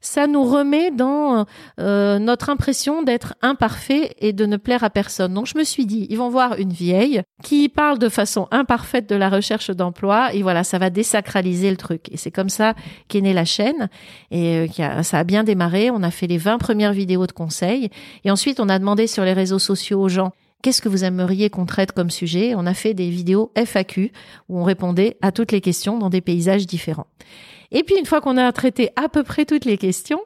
ça 0.00 0.26
nous 0.26 0.44
remet 0.44 0.90
dans 0.90 1.46
euh, 1.80 2.18
notre 2.18 2.50
impression 2.50 3.02
d'être 3.02 3.34
imparfait 3.42 4.14
et 4.18 4.32
de 4.32 4.46
ne 4.46 4.56
plaire 4.56 4.84
à 4.84 4.90
personne. 4.90 5.34
Donc 5.34 5.46
je 5.46 5.58
me 5.58 5.64
suis 5.64 5.86
dit, 5.86 6.06
ils 6.10 6.18
vont 6.18 6.28
voir 6.28 6.58
une 6.58 6.72
vieille 6.72 7.22
qui 7.42 7.68
parle 7.68 7.98
de 7.98 8.08
façon 8.08 8.48
imparfaite 8.50 9.08
de 9.08 9.16
la 9.16 9.28
recherche 9.28 9.70
d'emploi 9.70 10.34
et 10.34 10.42
voilà, 10.42 10.64
ça 10.64 10.78
va 10.78 10.90
désacraliser 10.90 11.70
le 11.70 11.76
truc. 11.76 12.08
Et 12.10 12.16
c'est 12.16 12.30
comme 12.30 12.48
ça 12.48 12.74
qu'est 13.08 13.20
née 13.20 13.32
la 13.32 13.44
chaîne 13.44 13.88
et 14.30 14.68
euh, 14.80 15.02
ça 15.02 15.18
a 15.18 15.24
bien 15.24 15.44
démarré. 15.44 15.90
On 15.90 16.02
a 16.02 16.10
fait 16.10 16.26
les 16.26 16.38
20 16.38 16.58
premières 16.58 16.92
vidéos 16.92 17.26
de 17.26 17.32
conseils 17.32 17.90
et 18.24 18.30
ensuite 18.30 18.60
on 18.60 18.68
a 18.68 18.78
demandé 18.78 19.06
sur 19.06 19.24
les 19.24 19.32
réseaux 19.32 19.58
sociaux 19.58 20.00
aux 20.00 20.08
gens 20.08 20.32
Qu'est-ce 20.62 20.82
que 20.82 20.88
vous 20.88 21.04
aimeriez 21.04 21.50
qu'on 21.50 21.66
traite 21.66 21.92
comme 21.92 22.10
sujet? 22.10 22.54
On 22.56 22.66
a 22.66 22.74
fait 22.74 22.92
des 22.92 23.10
vidéos 23.10 23.52
FAQ 23.56 24.10
où 24.48 24.58
on 24.58 24.64
répondait 24.64 25.16
à 25.22 25.30
toutes 25.30 25.52
les 25.52 25.60
questions 25.60 25.98
dans 25.98 26.10
des 26.10 26.20
paysages 26.20 26.66
différents. 26.66 27.06
Et 27.70 27.84
puis 27.84 27.96
une 27.96 28.06
fois 28.06 28.20
qu'on 28.20 28.36
a 28.36 28.50
traité 28.52 28.90
à 28.96 29.08
peu 29.08 29.22
près 29.22 29.44
toutes 29.44 29.64
les 29.64 29.78
questions, 29.78 30.20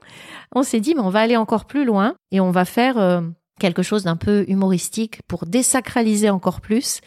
on 0.55 0.63
s'est 0.63 0.81
dit 0.81 0.95
mais 0.95 1.03
on 1.03 1.11
va 1.11 1.21
aller 1.21 1.37
encore 1.37 1.67
plus 1.67 1.85
loin 1.85 2.15
et 2.31 2.41
on 2.41 2.51
va 2.51 2.65
faire 2.65 2.97
euh, 2.97 3.21
quelque 3.59 3.83
chose 3.83 4.05
d'un 4.05 4.17
peu 4.17 4.45
humoristique 4.49 5.21
pour 5.29 5.45
désacraliser 5.45 6.31
encore 6.31 6.61
plus, 6.61 7.01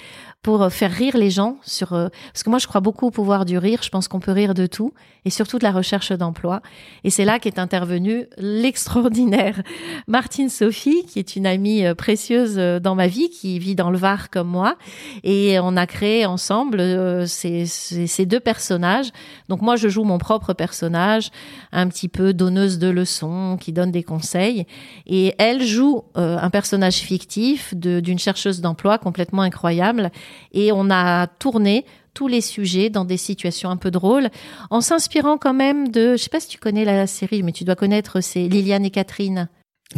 pour 0.46 0.62
euh, 0.62 0.70
faire 0.70 0.92
rire 0.92 1.18
les 1.18 1.32
gens 1.32 1.58
sur 1.64 1.94
euh, 1.94 2.10
parce 2.32 2.44
que 2.44 2.52
moi 2.52 2.60
je 2.60 2.68
crois 2.68 2.80
beaucoup 2.80 3.08
au 3.08 3.10
pouvoir 3.10 3.46
du 3.46 3.58
rire, 3.58 3.80
je 3.82 3.90
pense 3.90 4.08
qu'on 4.08 4.20
peut 4.20 4.32
rire 4.32 4.54
de 4.54 4.68
tout 4.68 4.94
et 5.26 5.32
surtout 5.32 5.58
de 5.58 5.64
la 5.64 5.72
recherche 5.72 6.12
d'emploi. 6.12 6.62
Et 7.04 7.10
c'est 7.10 7.26
là 7.26 7.40
qu'est 7.40 7.58
intervenue 7.58 8.28
l'extraordinaire 8.38 9.64
Martine 10.08 10.50
Sophie 10.50 11.04
qui 11.08 11.18
est 11.18 11.36
une 11.36 11.48
amie 11.48 11.84
euh, 11.84 11.96
précieuse 11.96 12.58
dans 12.58 12.94
ma 12.94 13.08
vie 13.08 13.32
qui 13.32 13.58
vit 13.58 13.74
dans 13.74 13.90
le 13.90 13.98
Var 13.98 14.30
comme 14.30 14.48
moi. 14.48 14.76
Et 15.24 15.58
on 15.60 15.76
a 15.78 15.88
créé 15.88 16.28
ensemble 16.28 17.28
ces, 17.28 17.66
ces, 17.66 18.26
deux 18.28 18.40
personnages. 18.40 19.10
Donc 19.50 19.64
moi 19.64 19.78
je 19.78 19.88
joue 19.88 20.04
mon 20.04 20.20
propre 20.20 20.54
personnage, 20.54 21.32
un 21.72 21.88
petit 21.88 22.08
peu 22.08 22.34
donneuse 22.34 22.78
de 22.78 22.90
leçons 22.90 23.58
qui 23.60 23.74
donne 23.74 23.90
des 23.90 24.04
conseils. 24.04 24.68
Et 25.08 25.34
elle 25.40 25.64
joue 25.64 26.04
un 26.14 26.50
personnage 26.52 26.98
fictif 26.98 27.74
d'une 27.74 28.20
chercheuse 28.20 28.62
d'emploi 28.62 29.00
complètement 29.00 29.42
incroyable 29.42 30.12
et 30.54 30.72
on 30.72 30.90
a 30.90 31.28
tourné 31.28 31.86
tous 32.14 32.28
les 32.28 32.42
sujets 32.42 32.90
dans 32.90 33.06
des 33.06 33.18
situations 33.18 33.70
un 33.70 33.78
peu 33.78 33.92
drôles, 33.92 34.30
en 34.70 34.82
s'inspirant 34.82 35.38
quand 35.38 35.54
même 35.54 35.90
de, 35.90 36.14
je 36.14 36.24
sais 36.24 36.30
pas 36.30 36.40
si 36.40 36.48
tu 36.48 36.58
connais 36.58 36.86
la 36.86 37.08
série, 37.08 37.44
mais 37.44 37.52
tu 37.52 37.64
dois 37.66 37.76
connaître, 37.76 38.22
c'est 38.22 38.48
Liliane 38.48 38.86
et 38.86 38.90
Catherine. 38.90 39.50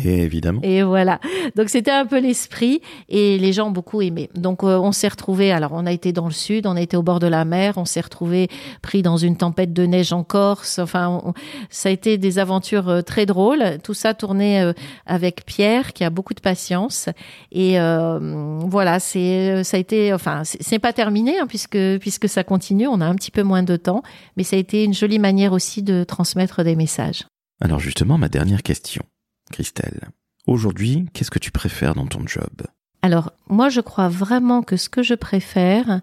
Et 0.03 0.21
évidemment. 0.21 0.59
Et 0.63 0.83
voilà. 0.83 1.19
Donc 1.55 1.69
c'était 1.69 1.91
un 1.91 2.05
peu 2.05 2.19
l'esprit 2.19 2.81
et 3.07 3.37
les 3.39 3.53
gens 3.53 3.69
ont 3.69 3.71
beaucoup 3.71 4.01
aimé. 4.01 4.29
Donc 4.35 4.63
euh, 4.63 4.77
on 4.77 4.91
s'est 4.91 5.07
retrouvé. 5.07 5.51
Alors 5.51 5.71
on 5.73 5.85
a 5.85 5.91
été 5.91 6.11
dans 6.11 6.25
le 6.25 6.33
sud, 6.33 6.67
on 6.67 6.75
a 6.75 6.81
été 6.81 6.97
au 6.97 7.03
bord 7.03 7.19
de 7.19 7.27
la 7.27 7.45
mer, 7.45 7.75
on 7.77 7.85
s'est 7.85 8.01
retrouvé 8.01 8.49
pris 8.81 9.01
dans 9.01 9.17
une 9.17 9.37
tempête 9.37 9.73
de 9.73 9.85
neige 9.85 10.11
en 10.11 10.23
Corse. 10.23 10.79
Enfin, 10.79 11.33
ça 11.69 11.89
a 11.89 11.91
été 11.91 12.17
des 12.17 12.37
aventures 12.37 12.89
euh, 12.89 13.01
très 13.01 13.25
drôles. 13.25 13.77
Tout 13.81 13.93
ça 13.93 14.13
tourné 14.13 14.61
euh, 14.61 14.73
avec 15.05 15.45
Pierre 15.45 15.93
qui 15.93 16.03
a 16.03 16.09
beaucoup 16.09 16.33
de 16.33 16.41
patience. 16.41 17.07
Et 17.51 17.77
voilà, 17.79 18.99
c'est 18.99 19.63
ça 19.63 19.77
a 19.77 19.79
été. 19.79 20.13
Enfin, 20.13 20.41
c'est 20.43 20.79
pas 20.79 20.93
terminé 20.93 21.39
hein, 21.39 21.47
puisque 21.47 21.77
puisque 21.99 22.27
ça 22.27 22.43
continue. 22.43 22.87
On 22.87 22.99
a 23.01 23.05
un 23.05 23.15
petit 23.15 23.31
peu 23.31 23.43
moins 23.43 23.63
de 23.63 23.77
temps, 23.77 24.03
mais 24.35 24.43
ça 24.43 24.57
a 24.57 24.59
été 24.59 24.83
une 24.83 24.93
jolie 24.93 25.19
manière 25.19 25.53
aussi 25.53 25.81
de 25.81 26.03
transmettre 26.03 26.63
des 26.63 26.75
messages. 26.75 27.25
Alors 27.61 27.79
justement, 27.79 28.17
ma 28.17 28.29
dernière 28.29 28.63
question. 28.63 29.03
Christelle, 29.51 30.09
aujourd'hui, 30.45 31.07
qu'est-ce 31.13 31.31
que 31.31 31.39
tu 31.39 31.51
préfères 31.51 31.95
dans 31.95 32.07
ton 32.07 32.25
job? 32.25 32.67
Alors, 33.01 33.31
moi, 33.47 33.69
je 33.69 33.81
crois 33.81 34.09
vraiment 34.09 34.63
que 34.63 34.77
ce 34.77 34.89
que 34.89 35.03
je 35.03 35.13
préfère, 35.13 36.01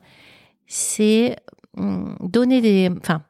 c'est 0.66 1.37
hum, 1.76 2.16
donner 2.20 2.61
des... 2.61 2.90
Enfin, 3.00 3.22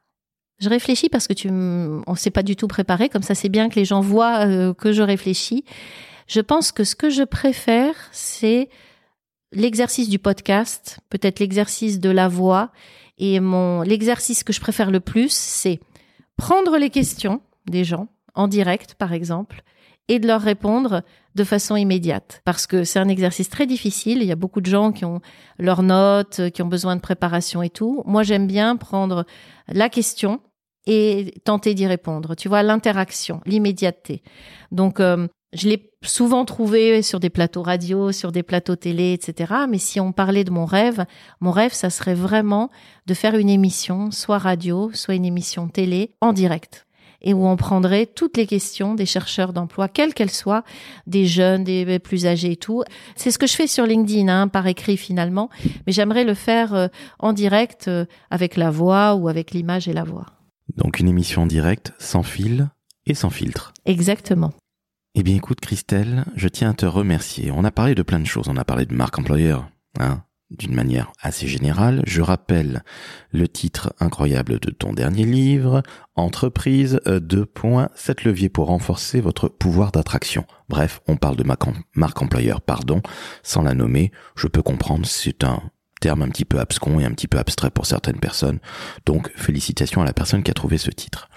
je 0.59 0.69
réfléchis 0.69 1.09
parce 1.09 1.27
que 1.27 1.33
tu, 1.33 1.49
on 1.51 2.15
s'est 2.15 2.31
pas 2.31 2.43
du 2.43 2.55
tout 2.55 2.67
préparé, 2.67 3.09
comme 3.09 3.23
ça 3.23 3.35
c'est 3.35 3.49
bien 3.49 3.69
que 3.69 3.75
les 3.75 3.85
gens 3.85 3.99
voient 3.99 4.45
euh, 4.45 4.73
que 4.73 4.93
je 4.93 5.01
réfléchis. 5.01 5.65
Je 6.27 6.39
pense 6.39 6.71
que 6.71 6.83
ce 6.83 6.95
que 6.95 7.09
je 7.09 7.23
préfère, 7.23 7.93
c'est 8.11 8.69
l'exercice 9.51 10.09
du 10.09 10.17
podcast, 10.17 10.99
peut-être 11.09 11.39
l'exercice 11.39 11.99
de 11.99 12.09
la 12.09 12.27
voix, 12.27 12.71
et 13.17 13.39
mon 13.39 13.81
l'exercice 13.81 14.43
que 14.43 14.53
je 14.53 14.61
préfère 14.61 14.91
le 14.91 14.99
plus, 14.99 15.31
c'est 15.31 15.79
prendre 16.37 16.77
les 16.77 16.89
questions 16.89 17.41
des 17.65 17.83
gens 17.83 18.07
en 18.33 18.47
direct, 18.47 18.95
par 18.95 19.13
exemple, 19.13 19.61
et 20.07 20.19
de 20.19 20.27
leur 20.27 20.41
répondre 20.41 21.03
de 21.35 21.43
façon 21.43 21.75
immédiate. 21.75 22.41
Parce 22.45 22.67
que 22.67 22.83
c'est 22.83 22.99
un 22.99 23.09
exercice 23.09 23.49
très 23.49 23.65
difficile. 23.65 24.19
Il 24.21 24.27
y 24.27 24.31
a 24.31 24.37
beaucoup 24.37 24.61
de 24.61 24.69
gens 24.69 24.91
qui 24.91 25.05
ont 25.05 25.21
leurs 25.59 25.83
notes, 25.83 26.49
qui 26.53 26.61
ont 26.61 26.67
besoin 26.67 26.95
de 26.95 27.01
préparation 27.01 27.61
et 27.61 27.69
tout. 27.69 28.03
Moi, 28.05 28.23
j'aime 28.23 28.47
bien 28.47 28.75
prendre 28.77 29.25
la 29.67 29.89
question 29.89 30.39
et 30.87 31.33
tenter 31.43 31.73
d'y 31.73 31.87
répondre. 31.87 32.35
Tu 32.35 32.47
vois, 32.47 32.63
l'interaction, 32.63 33.41
l'immédiateté. 33.45 34.21
Donc, 34.71 34.99
euh, 34.99 35.27
je 35.53 35.67
l'ai 35.67 35.91
souvent 36.03 36.45
trouvé 36.45 37.01
sur 37.01 37.19
des 37.19 37.29
plateaux 37.29 37.63
radio, 37.63 38.11
sur 38.11 38.31
des 38.31 38.43
plateaux 38.43 38.75
télé, 38.75 39.13
etc. 39.13 39.53
Mais 39.69 39.77
si 39.77 39.99
on 39.99 40.11
parlait 40.11 40.43
de 40.43 40.51
mon 40.51 40.65
rêve, 40.65 41.05
mon 41.39 41.51
rêve, 41.51 41.73
ça 41.73 41.89
serait 41.89 42.13
vraiment 42.13 42.69
de 43.07 43.13
faire 43.13 43.35
une 43.35 43.49
émission, 43.49 44.11
soit 44.11 44.37
radio, 44.37 44.91
soit 44.93 45.15
une 45.15 45.25
émission 45.25 45.67
télé, 45.67 46.15
en 46.21 46.33
direct 46.33 46.84
et 47.25 47.33
où 47.33 47.45
on 47.45 47.57
prendrait 47.57 48.05
toutes 48.05 48.37
les 48.37 48.45
questions 48.45 48.95
des 48.95 49.05
chercheurs 49.05 49.51
d'emploi, 49.51 49.89
quelles 49.89 50.13
qu'elles 50.13 50.31
soient, 50.31 50.63
des 51.07 51.25
jeunes, 51.25 51.63
des 51.63 51.99
plus 51.99 52.25
âgés 52.25 52.53
et 52.53 52.55
tout. 52.55 52.83
C'est 53.15 53.31
ce 53.31 53.37
que 53.37 53.47
je 53.47 53.55
fais 53.55 53.67
sur 53.67 53.85
LinkedIn, 53.85 54.29
hein, 54.29 54.47
par 54.47 54.67
écrit 54.67 54.95
finalement, 54.95 55.49
mais 55.85 55.91
j'aimerais 55.91 56.23
le 56.23 56.35
faire 56.35 56.73
euh, 56.73 56.87
en 57.19 57.33
direct 57.33 57.87
euh, 57.87 58.05
avec 58.29 58.55
la 58.55 58.69
voix 58.69 59.15
ou 59.15 59.27
avec 59.27 59.51
l'image 59.51 59.87
et 59.87 59.93
la 59.93 60.03
voix. 60.03 60.27
Donc 60.77 60.99
une 60.99 61.07
émission 61.07 61.43
en 61.43 61.47
direct, 61.47 61.93
sans 61.99 62.23
fil 62.23 62.69
et 63.05 63.13
sans 63.13 63.29
filtre. 63.29 63.73
Exactement. 63.85 64.53
Eh 65.15 65.23
bien 65.23 65.35
écoute 65.35 65.61
Christelle, 65.61 66.25
je 66.35 66.47
tiens 66.47 66.71
à 66.71 66.73
te 66.73 66.85
remercier. 66.85 67.51
On 67.51 67.63
a 67.63 67.71
parlé 67.71 67.95
de 67.95 68.03
plein 68.03 68.19
de 68.19 68.25
choses, 68.25 68.47
on 68.47 68.57
a 68.57 68.65
parlé 68.65 68.85
de 68.85 68.93
marque 68.93 69.17
employeur, 69.17 69.69
hein, 69.99 70.23
d'une 70.57 70.73
manière 70.73 71.11
assez 71.21 71.47
générale, 71.47 72.01
je 72.05 72.21
rappelle 72.21 72.83
le 73.31 73.47
titre 73.47 73.93
incroyable 73.99 74.59
de 74.59 74.71
ton 74.71 74.93
dernier 74.93 75.25
livre, 75.25 75.83
Entreprise 76.15 76.99
2. 77.05 77.45
7 77.95 78.23
leviers 78.23 78.49
pour 78.49 78.67
renforcer 78.67 79.21
votre 79.21 79.47
pouvoir 79.47 79.91
d'attraction. 79.91 80.45
Bref, 80.69 81.01
on 81.07 81.17
parle 81.17 81.35
de 81.35 81.43
marque 81.43 82.21
employeur, 82.21 82.61
pardon, 82.61 83.01
sans 83.43 83.61
la 83.61 83.73
nommer. 83.73 84.11
Je 84.35 84.47
peux 84.47 84.61
comprendre, 84.61 85.05
c'est 85.05 85.43
un 85.43 85.61
terme 86.01 86.21
un 86.21 86.29
petit 86.29 86.45
peu 86.45 86.59
abscon 86.59 86.99
et 86.99 87.05
un 87.05 87.11
petit 87.11 87.27
peu 87.27 87.37
abstrait 87.37 87.71
pour 87.71 87.85
certaines 87.85 88.19
personnes. 88.19 88.59
Donc, 89.05 89.31
félicitations 89.35 90.01
à 90.01 90.05
la 90.05 90.13
personne 90.13 90.43
qui 90.43 90.51
a 90.51 90.53
trouvé 90.53 90.77
ce 90.77 90.91
titre. 90.91 91.29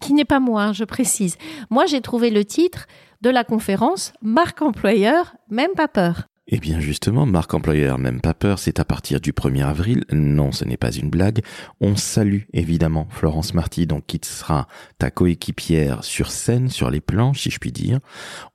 Qui 0.00 0.14
n'est 0.14 0.24
pas 0.24 0.40
moi, 0.40 0.62
hein, 0.62 0.72
je 0.72 0.84
précise. 0.84 1.36
Moi, 1.70 1.86
j'ai 1.86 2.00
trouvé 2.00 2.30
le 2.30 2.44
titre 2.44 2.86
de 3.20 3.30
la 3.30 3.42
conférence 3.42 4.12
Marque 4.22 4.62
employeur, 4.62 5.34
même 5.50 5.72
pas 5.74 5.88
peur. 5.88 6.28
Eh 6.50 6.60
bien 6.60 6.80
justement, 6.80 7.26
marque 7.26 7.52
employeur, 7.52 7.98
même 7.98 8.22
pas 8.22 8.32
peur, 8.32 8.58
c'est 8.58 8.80
à 8.80 8.84
partir 8.86 9.20
du 9.20 9.32
1er 9.32 9.66
avril. 9.66 10.04
Non, 10.10 10.50
ce 10.50 10.64
n'est 10.64 10.78
pas 10.78 10.90
une 10.90 11.10
blague. 11.10 11.42
On 11.78 11.94
salue 11.94 12.44
évidemment 12.54 13.06
Florence 13.10 13.52
Marty, 13.52 13.86
donc 13.86 14.06
qui 14.06 14.18
sera 14.22 14.66
ta 14.96 15.10
coéquipière 15.10 16.04
sur 16.04 16.30
scène, 16.30 16.70
sur 16.70 16.90
les 16.90 17.02
planches, 17.02 17.42
si 17.42 17.50
je 17.50 17.58
puis 17.58 17.70
dire. 17.70 18.00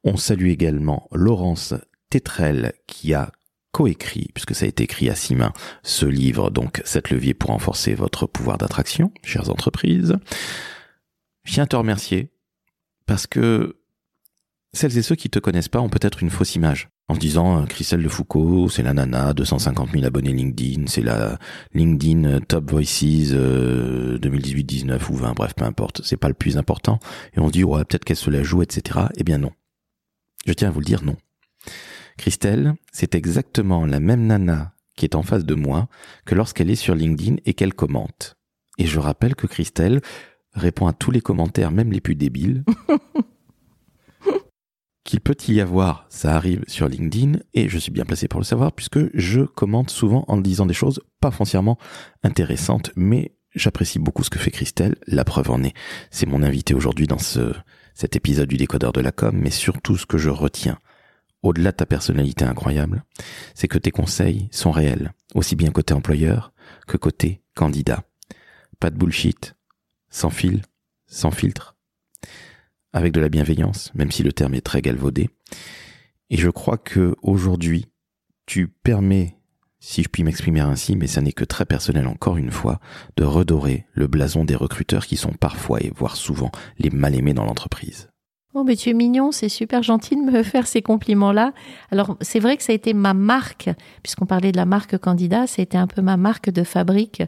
On 0.04 0.18
salue 0.18 0.48
également 0.48 1.08
Laurence 1.12 1.76
Tétrel, 2.10 2.74
qui 2.88 3.14
a 3.14 3.32
coécrit, 3.72 4.30
puisque 4.34 4.56
ça 4.56 4.66
a 4.66 4.70
été 4.70 4.86
écrit 4.86 5.12
à 5.12 5.16
six 5.16 5.36
mains, 5.36 5.54
ce 5.84 6.08
livre, 6.08 6.50
donc 6.50 6.82
Sept 6.86 7.12
leviers 7.12 7.36
pour 7.36 7.52
renforcer 7.52 7.94
votre 7.94 8.26
pouvoir 8.26 8.58
d'attraction, 8.58 9.12
chères 9.24 9.52
entreprises. 9.52 10.18
Je 11.44 11.54
tiens 11.54 11.66
à 11.66 11.68
te 11.68 11.76
remercier, 11.76 12.32
parce 13.06 13.28
que 13.28 13.78
celles 14.74 14.98
et 14.98 15.04
ceux 15.04 15.16
qui 15.16 15.30
te 15.30 15.38
connaissent 15.38 15.70
pas 15.70 15.80
ont 15.80 15.90
peut-être 15.90 16.24
une 16.24 16.32
fausse 16.32 16.56
image 16.56 16.90
en 17.08 17.16
se 17.16 17.20
disant 17.20 17.62
euh, 17.62 17.66
Christelle 17.66 18.04
de 18.04 18.08
Foucault, 18.08 18.70
c'est 18.70 18.84
la 18.84 18.94
nana, 18.94 19.34
250 19.34 19.92
000 19.92 20.06
abonnés 20.06 20.34
LinkedIn, 20.34 20.86
c'est 20.88 21.02
la 21.02 21.38
LinkedIn 21.74 22.40
Top 22.42 22.72
Voices 22.72 23.04
2018-19 23.04 24.92
euh, 24.92 24.98
ou 25.10 25.16
20, 25.16 25.34
bref, 25.34 25.54
peu 25.56 25.66
importe, 25.66 26.02
c'est 26.04 26.18
pas 26.18 26.30
le 26.30 26.34
plus 26.34 26.58
important. 26.58 27.00
Et 27.36 27.40
on 27.40 27.48
se 27.48 27.52
dit 27.52 27.64
ouais, 27.64 27.84
peut-être 27.86 28.06
qu'elle 28.06 28.18
se 28.18 28.30
la 28.30 28.44
joue, 28.44 28.62
etc. 28.62 29.08
Eh 29.18 29.24
bien 29.24 29.38
non. 29.38 29.52
Je 30.46 30.54
tiens 30.54 30.70
à 30.70 30.72
vous 30.72 30.80
le 30.80 30.86
dire 30.86 31.04
non. 31.04 31.16
Christelle, 32.18 32.76
c'est 32.92 33.16
exactement 33.16 33.86
la 33.86 34.00
même 34.00 34.28
nana 34.28 34.74
qui 34.96 35.06
est 35.06 35.16
en 35.16 35.24
face 35.24 35.46
de 35.46 35.56
moi 35.56 35.88
que 36.26 36.36
lorsqu'elle 36.36 36.70
est 36.70 36.76
sur 36.76 36.96
LinkedIn 36.96 37.38
et 37.46 37.54
qu'elle 37.54 37.74
commente. 37.74 38.38
Et 38.78 38.86
je 38.86 39.00
rappelle 39.00 39.36
que 39.36 39.48
Christelle 39.48 40.02
répond 40.54 40.88
à 40.88 40.94
tous 40.94 41.12
les 41.12 41.22
commentaires, 41.22 41.72
même 41.72 41.92
les 41.92 42.02
plus 42.02 42.16
débiles. 42.16 42.64
qu'il 45.04 45.20
peut 45.20 45.36
y 45.48 45.60
avoir, 45.60 46.06
ça 46.10 46.36
arrive 46.36 46.64
sur 46.68 46.88
LinkedIn, 46.88 47.40
et 47.54 47.68
je 47.68 47.78
suis 47.78 47.92
bien 47.92 48.06
placé 48.06 48.28
pour 48.28 48.40
le 48.40 48.46
savoir, 48.46 48.72
puisque 48.72 49.00
je 49.14 49.42
commente 49.42 49.90
souvent 49.90 50.24
en 50.28 50.38
disant 50.38 50.66
des 50.66 50.74
choses 50.74 51.02
pas 51.20 51.32
foncièrement 51.32 51.78
intéressantes, 52.24 52.92
mais 52.96 53.36
j'apprécie 53.54 54.00
beaucoup 54.00 54.24
ce 54.24 54.30
que 54.30 54.40
fait 54.40 54.52
Christelle, 54.52 54.96
la 55.08 55.26
preuve 55.26 55.52
en 55.52 55.64
est. 55.64 55.74
C'est 56.10 56.26
mon 56.26 56.42
invité 56.42 56.74
aujourd'hui 56.74 57.08
dans 57.08 57.20
ce, 57.20 57.54
cet 57.94 58.16
épisode 58.16 58.48
du 58.48 58.58
décodeur 58.58 58.94
de 58.94 59.02
la 59.02 59.12
com, 59.12 59.36
mais 59.36 59.52
surtout 59.52 59.98
ce 59.98 60.06
que 60.06 60.18
je 60.18 60.30
retiens, 60.30 60.80
au-delà 61.42 61.72
de 61.72 61.78
ta 61.78 61.86
personnalité 61.86 62.46
incroyable, 62.46 63.04
c'est 63.54 63.68
que 63.68 63.78
tes 63.78 63.92
conseils 63.92 64.48
sont 64.52 64.72
réels, 64.72 65.14
aussi 65.36 65.56
bien 65.56 65.72
côté 65.72 65.94
employeur 65.94 66.54
que 66.88 66.98
côté 66.98 67.42
candidat. 67.54 68.04
Pas 68.80 68.90
de 68.90 68.98
bullshit, 68.98 69.56
sans 70.10 70.30
fil, 70.30 70.62
sans 71.08 71.32
filtre, 71.32 71.73
avec 72.94 73.12
de 73.12 73.20
la 73.20 73.30
bienveillance, 73.30 73.92
même 73.96 74.12
si 74.12 74.24
le 74.24 74.32
terme 74.32 74.54
est 74.54 74.62
très 74.62 74.82
galvaudé. 74.82 75.30
Et 76.30 76.38
je 76.38 76.50
crois 76.50 76.78
que 76.78 77.16
aujourd'hui, 77.22 77.88
tu 78.46 78.68
permets, 78.68 79.38
si 79.80 80.04
je 80.04 80.10
puis 80.10 80.24
m'exprimer 80.24 80.62
ainsi, 80.62 80.96
mais 80.96 81.08
ça 81.08 81.22
n'est 81.22 81.32
que 81.32 81.44
très 81.44 81.66
personnel 81.66 82.08
encore 82.08 82.38
une 82.38 82.52
fois, 82.52 82.80
de 83.18 83.24
redorer 83.24 83.86
le 83.94 84.08
blason 84.08 84.46
des 84.46 84.56
recruteurs 84.56 85.06
qui 85.06 85.18
sont 85.18 85.34
parfois 85.34 85.82
et 85.82 85.92
voire 85.96 86.16
souvent 86.16 86.52
les 86.78 86.90
mal 86.90 87.16
aimés 87.16 87.34
dans 87.34 87.46
l'entreprise. 87.46 88.10
Oh, 88.56 88.64
mais 88.64 88.76
tu 88.76 88.90
es 88.90 88.94
mignon, 88.94 89.32
c'est 89.32 89.50
super 89.50 89.82
gentil 89.82 90.16
de 90.16 90.22
me 90.22 90.44
faire 90.44 90.68
ces 90.68 90.84
compliments-là. 90.84 91.54
Alors, 91.90 92.18
c'est 92.22 92.40
vrai 92.40 92.56
que 92.56 92.64
ça 92.64 92.72
a 92.72 92.76
été 92.76 92.94
ma 92.94 93.14
marque, 93.14 93.70
puisqu'on 94.04 94.28
parlait 94.28 94.52
de 94.52 94.58
la 94.58 94.66
marque 94.66 94.98
candidat, 94.98 95.48
ça 95.48 95.62
a 95.62 95.64
été 95.64 95.78
un 95.78 95.88
peu 95.88 96.02
ma 96.02 96.18
marque 96.18 96.52
de 96.52 96.64
fabrique 96.64 97.24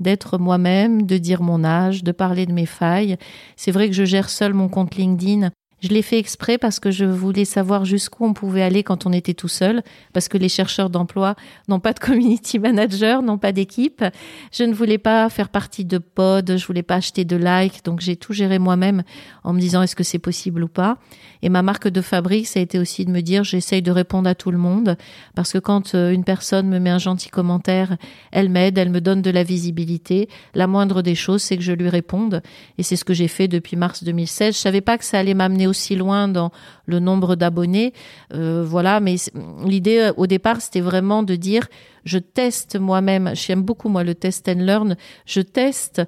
d'être 0.00 0.38
moi-même, 0.38 1.02
de 1.06 1.18
dire 1.18 1.42
mon 1.42 1.64
âge, 1.64 2.04
de 2.04 2.12
parler 2.12 2.46
de 2.46 2.52
mes 2.52 2.66
failles. 2.66 3.16
C'est 3.56 3.72
vrai 3.72 3.88
que 3.88 3.94
je 3.94 4.04
gère 4.04 4.28
seul 4.28 4.54
mon 4.54 4.68
compte 4.68 4.96
LinkedIn 4.96 5.50
je 5.82 5.88
l'ai 5.88 6.02
fait 6.02 6.18
exprès 6.18 6.58
parce 6.58 6.78
que 6.78 6.90
je 6.92 7.04
voulais 7.04 7.44
savoir 7.44 7.84
jusqu'où 7.84 8.24
on 8.24 8.34
pouvait 8.34 8.62
aller 8.62 8.84
quand 8.84 9.04
on 9.04 9.12
était 9.12 9.34
tout 9.34 9.48
seul, 9.48 9.82
parce 10.12 10.28
que 10.28 10.38
les 10.38 10.48
chercheurs 10.48 10.90
d'emploi 10.90 11.34
n'ont 11.68 11.80
pas 11.80 11.92
de 11.92 11.98
community 11.98 12.58
manager, 12.60 13.22
n'ont 13.22 13.38
pas 13.38 13.50
d'équipe. 13.50 14.04
Je 14.52 14.62
ne 14.62 14.72
voulais 14.72 14.98
pas 14.98 15.28
faire 15.28 15.48
partie 15.48 15.84
de 15.84 15.98
pod, 15.98 16.56
je 16.56 16.66
voulais 16.66 16.84
pas 16.84 16.96
acheter 16.96 17.24
de 17.24 17.36
likes, 17.36 17.84
donc 17.84 18.00
j'ai 18.00 18.14
tout 18.14 18.32
géré 18.32 18.60
moi-même 18.60 19.02
en 19.42 19.52
me 19.52 19.60
disant 19.60 19.82
est-ce 19.82 19.96
que 19.96 20.04
c'est 20.04 20.20
possible 20.20 20.62
ou 20.62 20.68
pas. 20.68 20.98
Et 21.42 21.48
ma 21.48 21.62
marque 21.62 21.88
de 21.88 22.00
fabrique, 22.00 22.46
ça 22.46 22.60
a 22.60 22.62
été 22.62 22.78
aussi 22.78 23.04
de 23.04 23.10
me 23.10 23.20
dire 23.20 23.42
j'essaye 23.42 23.82
de 23.82 23.90
répondre 23.90 24.28
à 24.28 24.36
tout 24.36 24.52
le 24.52 24.58
monde, 24.58 24.96
parce 25.34 25.52
que 25.52 25.58
quand 25.58 25.96
euh, 25.96 26.12
une 26.12 26.22
personne 26.22 26.68
me 26.68 26.78
met 26.78 26.90
un 26.90 26.98
gentil 26.98 27.28
commentaire, 27.28 27.96
elle 28.30 28.48
m'aide, 28.48 28.78
elle 28.78 28.90
me 28.90 29.00
donne 29.00 29.22
de 29.22 29.30
la 29.30 29.42
visibilité. 29.42 30.28
La 30.54 30.68
moindre 30.68 31.02
des 31.02 31.16
choses, 31.16 31.42
c'est 31.42 31.56
que 31.56 31.62
je 31.64 31.72
lui 31.72 31.88
réponde, 31.88 32.40
et 32.78 32.84
c'est 32.84 32.94
ce 32.94 33.04
que 33.04 33.14
j'ai 33.14 33.26
fait 33.26 33.48
depuis 33.48 33.76
mars 33.76 34.04
2016. 34.04 34.54
Je 34.54 34.60
savais 34.60 34.80
pas 34.80 34.96
que 34.96 35.04
ça 35.04 35.18
allait 35.18 35.34
m'amener 35.34 35.66
aussi 35.72 35.96
loin 35.96 36.28
dans 36.28 36.50
le 36.86 37.00
nombre 37.00 37.34
d'abonnés. 37.34 37.92
Euh, 38.34 38.62
voilà, 38.64 39.00
mais 39.00 39.16
l'idée 39.64 39.98
euh, 39.98 40.12
au 40.16 40.26
départ, 40.26 40.60
c'était 40.60 40.80
vraiment 40.80 41.22
de 41.22 41.34
dire, 41.34 41.66
je 42.04 42.18
teste 42.18 42.78
moi-même. 42.78 43.30
J'aime 43.34 43.62
beaucoup 43.62 43.88
moi 43.88 44.04
le 44.04 44.14
test 44.14 44.48
and 44.48 44.60
learn. 44.60 44.96
Je 45.26 45.40
teste 45.40 46.02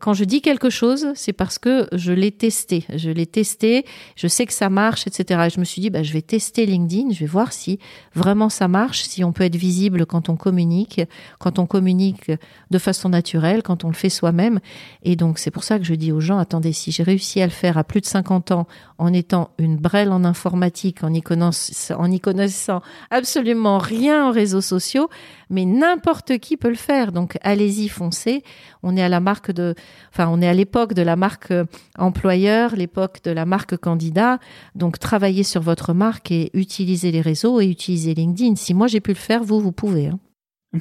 quand 0.00 0.14
je 0.14 0.24
dis 0.24 0.40
quelque 0.40 0.70
chose, 0.70 1.08
c'est 1.14 1.32
parce 1.32 1.58
que 1.58 1.88
je 1.92 2.12
l'ai 2.12 2.32
testé. 2.32 2.84
Je 2.94 3.10
l'ai 3.10 3.26
testé, 3.26 3.84
je 4.16 4.28
sais 4.28 4.46
que 4.46 4.52
ça 4.52 4.70
marche, 4.70 5.06
etc. 5.06 5.44
Et 5.46 5.50
je 5.50 5.60
me 5.60 5.64
suis 5.64 5.80
dit, 5.80 5.90
bah, 5.90 6.02
je 6.02 6.12
vais 6.12 6.22
tester 6.22 6.66
LinkedIn, 6.66 7.10
je 7.10 7.20
vais 7.20 7.26
voir 7.26 7.52
si 7.52 7.78
vraiment 8.14 8.48
ça 8.48 8.68
marche, 8.68 9.04
si 9.04 9.24
on 9.24 9.32
peut 9.32 9.44
être 9.44 9.56
visible 9.56 10.06
quand 10.06 10.28
on 10.28 10.36
communique, 10.36 11.00
quand 11.38 11.58
on 11.58 11.66
communique 11.66 12.30
de 12.70 12.78
façon 12.78 13.08
naturelle, 13.08 13.62
quand 13.62 13.84
on 13.84 13.88
le 13.88 13.94
fait 13.94 14.08
soi-même. 14.08 14.60
Et 15.02 15.16
donc, 15.16 15.38
c'est 15.38 15.50
pour 15.50 15.64
ça 15.64 15.78
que 15.78 15.84
je 15.84 15.94
dis 15.94 16.12
aux 16.12 16.20
gens, 16.20 16.38
attendez, 16.38 16.72
si 16.72 16.92
j'ai 16.92 17.02
réussi 17.02 17.40
à 17.42 17.46
le 17.46 17.52
faire 17.52 17.78
à 17.78 17.84
plus 17.84 18.00
de 18.00 18.06
50 18.06 18.52
ans 18.52 18.66
en 18.98 19.12
étant 19.12 19.50
une 19.58 19.76
brêle 19.76 20.10
en 20.10 20.24
informatique, 20.24 21.04
en 21.04 21.12
y 21.12 21.22
connaissant, 21.22 21.96
en 21.98 22.10
y 22.10 22.20
connaissant 22.20 22.82
absolument 23.10 23.78
rien 23.78 24.26
en 24.26 24.30
réseaux 24.30 24.60
sociaux, 24.60 25.08
mais 25.50 25.64
n'importe 25.64 26.38
qui 26.38 26.56
peut 26.56 26.68
le 26.68 26.74
faire. 26.74 27.12
Donc, 27.12 27.38
allez-y, 27.42 27.88
foncez. 27.88 28.42
On 28.82 28.96
est 28.96 29.02
à 29.02 29.08
la 29.08 29.20
marque 29.20 29.50
de, 29.50 29.74
enfin, 30.12 30.28
on 30.28 30.40
est 30.40 30.48
à 30.48 30.54
l'époque 30.54 30.94
de 30.94 31.02
la 31.02 31.16
marque 31.16 31.50
euh, 31.50 31.64
employeur, 31.98 32.74
l'époque 32.76 33.22
de 33.24 33.30
la 33.30 33.46
marque 33.46 33.76
candidat. 33.76 34.38
Donc, 34.74 34.98
travaillez 34.98 35.42
sur 35.42 35.62
votre 35.62 35.92
marque 35.92 36.30
et 36.30 36.50
utilisez 36.54 37.12
les 37.12 37.20
réseaux 37.20 37.60
et 37.60 37.66
utilisez 37.66 38.14
LinkedIn. 38.14 38.56
Si 38.56 38.74
moi 38.74 38.86
j'ai 38.86 39.00
pu 39.00 39.12
le 39.12 39.16
faire, 39.16 39.44
vous, 39.44 39.60
vous 39.60 39.72
pouvez. 39.72 40.08
Hein. 40.08 40.18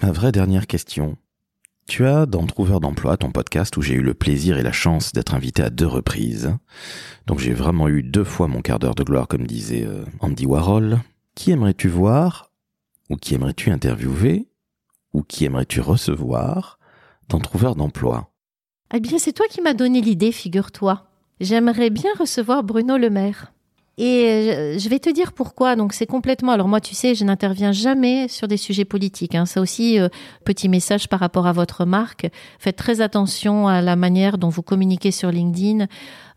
Ma 0.02 0.12
vraie 0.12 0.32
dernière 0.32 0.68
question. 0.68 1.18
Tu 1.88 2.08
as 2.08 2.26
dans 2.26 2.46
Trouveur 2.48 2.80
d'emploi 2.80 3.16
ton 3.16 3.32
podcast 3.32 3.78
où 3.78 3.82
j'ai 3.84 3.94
eu 3.94 4.02
le 4.02 4.16
plaisir 4.16 4.58
et 4.58 4.64
la 4.64 4.72
chance 4.72 5.14
d'être 5.14 5.36
invité 5.36 5.62
à 5.62 5.70
deux 5.70 5.86
reprises. 5.86 6.58
Donc 7.28 7.40
j'ai 7.40 7.54
vraiment 7.54 7.88
eu 7.88 8.02
deux 8.02 8.24
fois 8.24 8.48
mon 8.48 8.62
quart 8.62 8.80
d'heure 8.80 8.96
de 8.96 9.04
gloire 9.04 9.28
comme 9.28 9.46
disait 9.46 9.86
euh, 9.86 10.04
Andy 10.20 10.48
Warhol. 10.48 11.00
Qui 11.36 11.52
aimerais-tu 11.52 11.88
voir 11.88 12.52
ou 13.10 13.18
qui 13.18 13.36
aimerais-tu 13.36 13.70
interviewer 13.70 14.48
ou 15.16 15.24
qui 15.24 15.46
aimerais-tu 15.46 15.80
recevoir 15.80 16.78
dans 17.30 17.40
Trouveur 17.40 17.76
d'emploi? 17.76 18.34
Eh 18.94 19.00
bien, 19.00 19.18
c'est 19.18 19.32
toi 19.32 19.46
qui 19.50 19.62
m'as 19.62 19.74
donné 19.74 20.02
l'idée, 20.02 20.34
figure-toi. 20.34 21.08
J'aimerais 21.40 21.90
bien 21.90 22.12
recevoir 22.20 22.64
Bruno 22.64 22.98
Le 22.98 23.10
Maire. 23.10 23.54
Et 23.98 24.26
euh, 24.26 24.78
je 24.78 24.90
vais 24.90 25.00
te 25.00 25.10
dire 25.10 25.32
pourquoi. 25.32 25.76
Donc 25.76 25.94
c'est 25.94 26.06
complètement. 26.06 26.52
Alors 26.52 26.68
moi, 26.68 26.82
tu 26.82 26.96
sais, 26.96 27.16
je 27.16 27.24
n'interviens 27.24 27.72
jamais 27.72 28.28
sur 28.28 28.48
des 28.48 28.58
sujets 28.58 28.86
politiques. 28.86 29.36
Hein. 29.36 29.46
Ça 29.46 29.62
aussi, 29.62 30.00
euh, 30.00 30.10
petit 30.44 30.68
message 30.68 31.08
par 31.08 31.20
rapport 31.20 31.48
à 31.48 31.54
votre 31.54 31.86
marque. 31.86 32.30
Faites 32.60 32.76
très 32.76 33.02
attention 33.02 33.68
à 33.68 33.82
la 33.82 33.96
manière 33.96 34.38
dont 34.38 34.50
vous 34.50 34.64
communiquez 34.64 35.12
sur 35.12 35.32
LinkedIn. 35.32 35.88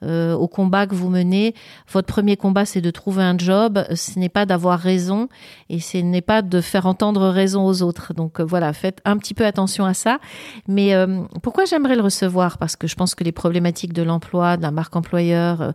Euh, 0.05 0.35
au 0.35 0.47
combat 0.47 0.87
que 0.87 0.95
vous 0.95 1.09
menez. 1.09 1.57
Votre 1.91 2.07
premier 2.07 2.37
combat, 2.37 2.65
c'est 2.65 2.81
de 2.81 2.91
trouver 2.93 3.25
un 3.25 3.37
job. 3.37 3.85
Ce 3.97 4.17
n'est 4.17 4.29
pas 4.29 4.47
d'avoir 4.47 4.79
raison 4.79 5.29
et 5.71 5.81
ce 5.81 5.99
n'est 5.99 6.21
pas 6.21 6.41
de 6.41 6.61
faire 6.61 6.87
entendre 6.87 7.29
raison 7.31 7.67
aux 7.67 7.83
autres. 7.83 8.15
Donc 8.15 8.39
euh, 8.39 8.45
voilà, 8.45 8.73
faites 8.73 9.01
un 9.05 9.17
petit 9.17 9.35
peu 9.35 9.45
attention 9.45 9.85
à 9.85 9.95
ça. 9.95 10.21
Mais 10.69 10.95
pourquoi 11.43 11.65
j'aimerais 11.65 11.97
le 11.97 12.03
recevoir? 12.03 12.59
Parce 12.59 12.77
que 12.77 12.87
je 12.87 12.95
pense 12.95 13.17
que 13.17 13.25
les 13.25 13.33
problématiques 13.33 13.93
de 13.93 14.03
l'emploi, 14.03 14.57
de 14.57 14.63
la 14.63 14.71
marque 14.71 14.95
employeur 14.95 15.73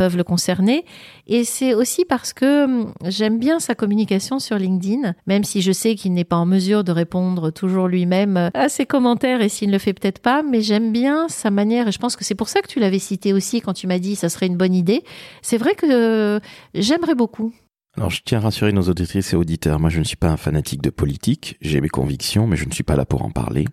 peuvent 0.00 0.16
le 0.16 0.24
concerner. 0.24 0.86
Et 1.26 1.44
c'est 1.44 1.74
aussi 1.74 2.06
parce 2.06 2.32
que 2.32 2.64
hum, 2.64 2.94
j'aime 3.04 3.38
bien 3.38 3.60
sa 3.60 3.74
communication 3.74 4.38
sur 4.38 4.56
LinkedIn, 4.56 5.12
même 5.26 5.44
si 5.44 5.60
je 5.60 5.72
sais 5.72 5.94
qu'il 5.94 6.14
n'est 6.14 6.24
pas 6.24 6.36
en 6.36 6.46
mesure 6.46 6.84
de 6.84 6.90
répondre 6.90 7.50
toujours 7.50 7.86
lui-même 7.86 8.50
à 8.54 8.70
ses 8.70 8.86
commentaires 8.86 9.42
et 9.42 9.50
s'il 9.50 9.68
ne 9.68 9.74
le 9.74 9.78
fait 9.78 9.92
peut-être 9.92 10.20
pas, 10.20 10.42
mais 10.42 10.62
j'aime 10.62 10.90
bien 10.90 11.28
sa 11.28 11.50
manière 11.50 11.88
et 11.88 11.92
je 11.92 11.98
pense 11.98 12.16
que 12.16 12.24
c'est 12.24 12.34
pour 12.34 12.48
ça 12.48 12.62
que 12.62 12.66
tu 12.66 12.80
l'avais 12.80 12.98
cité 12.98 13.34
aussi 13.34 13.60
quand 13.60 13.74
tu 13.74 13.86
m'as 13.86 13.98
dit 13.98 14.16
ça 14.16 14.30
serait 14.30 14.46
une 14.46 14.56
bonne 14.56 14.72
idée. 14.72 15.04
C'est 15.42 15.58
vrai 15.58 15.74
que 15.74 15.84
euh, 15.84 16.40
j'aimerais 16.72 17.14
beaucoup. 17.14 17.52
Alors 17.98 18.08
je 18.08 18.22
tiens 18.24 18.38
à 18.38 18.40
rassurer 18.40 18.72
nos 18.72 18.88
auditrices 18.88 19.34
et 19.34 19.36
auditeurs, 19.36 19.80
moi 19.80 19.90
je 19.90 19.98
ne 19.98 20.04
suis 20.04 20.16
pas 20.16 20.30
un 20.30 20.38
fanatique 20.38 20.80
de 20.80 20.88
politique, 20.88 21.58
j'ai 21.60 21.82
mes 21.82 21.90
convictions 21.90 22.46
mais 22.46 22.56
je 22.56 22.64
ne 22.64 22.72
suis 22.72 22.84
pas 22.84 22.96
là 22.96 23.04
pour 23.04 23.22
en 23.22 23.30
parler. 23.30 23.66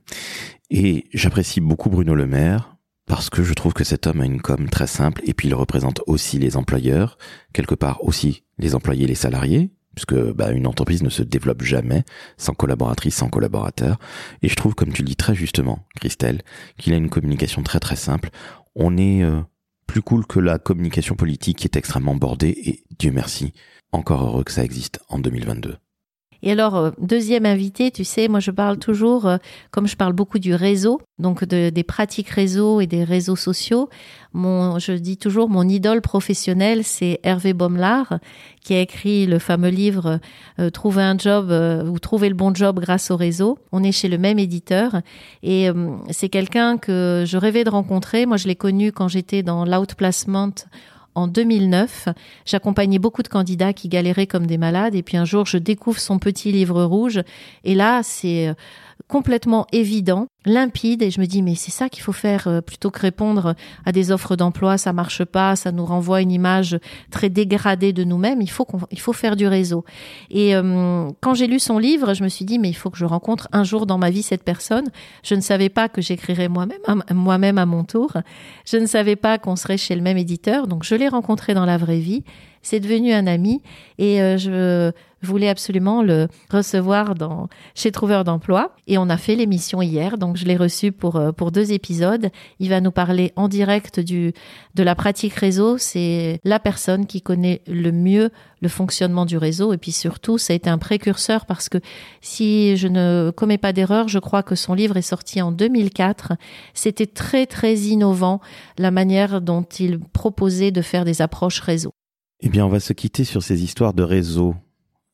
Et 0.69 1.05
j'apprécie 1.13 1.61
beaucoup 1.61 1.89
Bruno 1.89 2.15
Le 2.15 2.27
Maire 2.27 2.76
parce 3.07 3.29
que 3.29 3.41
je 3.41 3.53
trouve 3.53 3.73
que 3.73 3.85
cet 3.85 4.05
homme 4.05 4.21
a 4.21 4.25
une 4.25 4.41
com 4.41 4.69
très 4.69 4.85
simple 4.85 5.21
et 5.25 5.33
puis 5.33 5.47
il 5.47 5.55
représente 5.55 6.01
aussi 6.05 6.37
les 6.37 6.57
employeurs, 6.57 7.17
quelque 7.53 7.73
part 7.73 8.03
aussi 8.03 8.43
les 8.59 8.75
employés 8.75 9.05
et 9.05 9.07
les 9.07 9.15
salariés, 9.15 9.71
puisque 9.95 10.15
bah, 10.33 10.51
une 10.51 10.67
entreprise 10.67 11.01
ne 11.01 11.09
se 11.09 11.23
développe 11.23 11.63
jamais 11.63 12.03
sans 12.37 12.53
collaboratrice, 12.53 13.15
sans 13.15 13.29
collaborateur. 13.29 13.97
Et 14.43 14.49
je 14.49 14.55
trouve, 14.55 14.75
comme 14.75 14.93
tu 14.93 15.01
le 15.01 15.07
dis 15.07 15.15
très 15.15 15.33
justement, 15.33 15.87
Christelle, 15.95 16.43
qu'il 16.77 16.93
a 16.93 16.97
une 16.97 17.09
communication 17.09 17.63
très 17.63 17.79
très 17.79 17.95
simple. 17.95 18.29
On 18.75 18.97
est 18.97 19.23
euh, 19.23 19.41
plus 19.87 20.01
cool 20.01 20.27
que 20.27 20.39
la 20.39 20.59
communication 20.59 21.15
politique 21.15 21.59
qui 21.59 21.65
est 21.65 21.77
extrêmement 21.77 22.15
bordée 22.15 22.55
et 22.65 22.83
Dieu 22.99 23.11
merci, 23.11 23.53
encore 23.91 24.23
heureux 24.23 24.43
que 24.43 24.51
ça 24.51 24.63
existe 24.63 24.99
en 25.07 25.17
2022. 25.17 25.77
Et 26.43 26.51
alors, 26.51 26.75
euh, 26.75 26.91
deuxième 26.99 27.45
invité, 27.45 27.91
tu 27.91 28.03
sais, 28.03 28.27
moi 28.27 28.39
je 28.39 28.51
parle 28.51 28.77
toujours, 28.77 29.25
euh, 29.25 29.37
comme 29.71 29.87
je 29.87 29.95
parle 29.95 30.13
beaucoup 30.13 30.39
du 30.39 30.53
réseau, 30.53 31.01
donc 31.19 31.43
de, 31.43 31.69
des 31.69 31.83
pratiques 31.83 32.29
réseau 32.29 32.81
et 32.81 32.87
des 32.87 33.03
réseaux 33.03 33.35
sociaux, 33.35 33.89
mon, 34.33 34.77
je 34.77 34.91
dis 34.91 35.17
toujours, 35.17 35.49
mon 35.49 35.67
idole 35.67 36.01
professionnelle, 36.01 36.83
c'est 36.83 37.19
Hervé 37.23 37.53
Baumlard, 37.53 38.19
qui 38.61 38.75
a 38.75 38.81
écrit 38.81 39.25
le 39.25 39.39
fameux 39.39 39.69
livre 39.69 40.19
euh, 40.59 40.69
Trouver 40.69 41.03
un 41.03 41.17
job 41.17 41.51
ou 41.87 41.97
Trouver 41.99 42.29
le 42.29 42.35
bon 42.35 42.53
job 42.53 42.79
grâce 42.79 43.09
au 43.09 43.15
réseau. 43.15 43.57
On 43.71 43.83
est 43.83 43.91
chez 43.91 44.09
le 44.09 44.17
même 44.17 44.37
éditeur 44.37 45.01
et 45.41 45.69
c'est 46.11 46.29
quelqu'un 46.29 46.77
que 46.77 47.23
je 47.25 47.37
rêvais 47.37 47.63
de 47.63 47.69
rencontrer. 47.69 48.25
Moi, 48.25 48.37
je 48.37 48.47
l'ai 48.47 48.55
connu 48.55 48.91
quand 48.91 49.07
j'étais 49.07 49.43
dans 49.43 49.65
l'outplacement 49.65 50.51
en 51.17 51.27
2009. 51.27 52.09
J'accompagnais 52.45 52.99
beaucoup 52.99 53.23
de 53.23 53.27
candidats 53.27 53.73
qui 53.73 53.89
galéraient 53.89 54.27
comme 54.27 54.45
des 54.45 54.57
malades 54.57 54.93
et 54.93 55.01
puis 55.01 55.17
un 55.17 55.25
jour 55.25 55.45
je 55.45 55.57
découvre 55.57 55.99
son 55.99 56.19
petit 56.19 56.51
livre 56.51 56.83
rouge 56.83 57.21
et 57.63 57.73
là 57.73 58.01
c'est 58.03 58.49
euh, 58.49 58.53
complètement 59.07 59.65
évident, 59.71 60.27
limpide, 60.47 61.01
et 61.01 61.11
je 61.11 61.19
me 61.19 61.25
dis 61.25 61.41
mais 61.41 61.55
c'est 61.55 61.71
ça 61.71 61.89
qu'il 61.89 62.03
faut 62.03 62.11
faire 62.11 62.47
euh, 62.47 62.61
plutôt 62.61 62.91
que 62.91 62.99
répondre 62.99 63.55
à 63.85 63.91
des 63.91 64.11
offres 64.11 64.35
d'emploi, 64.35 64.77
ça 64.77 64.93
marche 64.93 65.23
pas, 65.23 65.55
ça 65.55 65.71
nous 65.71 65.85
renvoie 65.85 66.21
une 66.21 66.31
image 66.31 66.79
très 67.11 67.29
dégradée 67.29 67.93
de 67.93 68.03
nous-mêmes. 68.03 68.41
Il 68.41 68.49
faut 68.49 68.67
faut 68.97 69.13
faire 69.13 69.35
du 69.35 69.47
réseau. 69.47 69.85
Et 70.29 70.55
euh, 70.55 71.09
quand 71.21 71.33
j'ai 71.33 71.47
lu 71.47 71.59
son 71.59 71.77
livre, 71.79 72.13
je 72.13 72.23
me 72.23 72.29
suis 72.29 72.45
dit 72.45 72.59
mais 72.59 72.69
il 72.69 72.75
faut 72.75 72.89
que 72.89 72.97
je 72.97 73.05
rencontre 73.05 73.47
un 73.51 73.63
jour 73.63 73.85
dans 73.85 73.97
ma 73.97 74.09
vie 74.09 74.23
cette 74.23 74.43
personne. 74.43 74.85
Je 75.23 75.35
ne 75.35 75.41
savais 75.41 75.69
pas 75.69 75.89
que 75.89 76.01
j'écrirais 76.01 76.49
moi-même, 76.49 77.03
moi-même 77.13 77.57
à 77.57 77.65
mon 77.65 77.83
tour. 77.83 78.13
Je 78.65 78.77
ne 78.77 78.85
savais 78.85 79.15
pas 79.15 79.37
qu'on 79.37 79.55
serait 79.55 79.77
chez 79.77 79.95
le 79.95 80.01
même 80.01 80.17
éditeur, 80.17 80.67
donc 80.67 80.83
je 80.83 80.95
l'ai 80.95 81.07
rencontré 81.07 81.53
dans 81.53 81.65
la 81.65 81.77
vraie 81.77 81.99
vie. 81.99 82.23
C'est 82.61 82.79
devenu 82.79 83.13
un 83.13 83.27
ami 83.27 83.61
et 83.97 84.21
euh, 84.21 84.37
je 84.37 84.91
voulais 85.21 85.49
absolument 85.49 86.01
le 86.03 86.27
recevoir 86.51 87.15
dans, 87.15 87.47
chez 87.75 87.91
Trouveur 87.91 88.23
d'emploi. 88.23 88.75
Et 88.87 88.97
on 88.97 89.09
a 89.09 89.17
fait 89.17 89.35
l'émission 89.35 89.81
hier, 89.81 90.17
donc 90.17 90.36
je 90.37 90.45
l'ai 90.45 90.55
reçu 90.55 90.91
pour, 90.91 91.17
euh, 91.17 91.31
pour 91.31 91.51
deux 91.51 91.73
épisodes. 91.73 92.29
Il 92.59 92.69
va 92.69 92.79
nous 92.79 92.91
parler 92.91 93.33
en 93.35 93.47
direct 93.47 93.99
du, 93.99 94.33
de 94.75 94.83
la 94.83 94.95
pratique 94.95 95.33
réseau. 95.33 95.77
C'est 95.77 96.39
la 96.43 96.59
personne 96.59 97.05
qui 97.05 97.21
connaît 97.21 97.61
le 97.67 97.91
mieux 97.91 98.31
le 98.61 98.69
fonctionnement 98.69 99.25
du 99.25 99.37
réseau. 99.37 99.73
Et 99.73 99.77
puis 99.77 99.91
surtout, 99.91 100.37
ça 100.37 100.53
a 100.53 100.55
été 100.55 100.69
un 100.69 100.77
précurseur 100.77 101.45
parce 101.45 101.69
que 101.69 101.79
si 102.21 102.77
je 102.77 102.87
ne 102.87 103.31
commets 103.35 103.57
pas 103.57 103.73
d'erreur, 103.73 104.07
je 104.07 104.19
crois 104.19 104.43
que 104.43 104.55
son 104.55 104.73
livre 104.73 104.97
est 104.97 105.01
sorti 105.01 105.41
en 105.41 105.51
2004. 105.51 106.33
C'était 106.73 107.05
très, 107.05 107.45
très 107.45 107.75
innovant 107.75 108.39
la 108.77 108.91
manière 108.91 109.41
dont 109.41 109.63
il 109.63 109.99
proposait 109.99 110.71
de 110.71 110.81
faire 110.81 111.05
des 111.05 111.21
approches 111.21 111.59
réseau. 111.59 111.91
Eh 112.39 112.49
bien, 112.49 112.65
on 112.65 112.69
va 112.69 112.79
se 112.79 112.93
quitter 112.93 113.23
sur 113.23 113.43
ces 113.43 113.63
histoires 113.63 113.93
de 113.93 114.03
réseau 114.03 114.55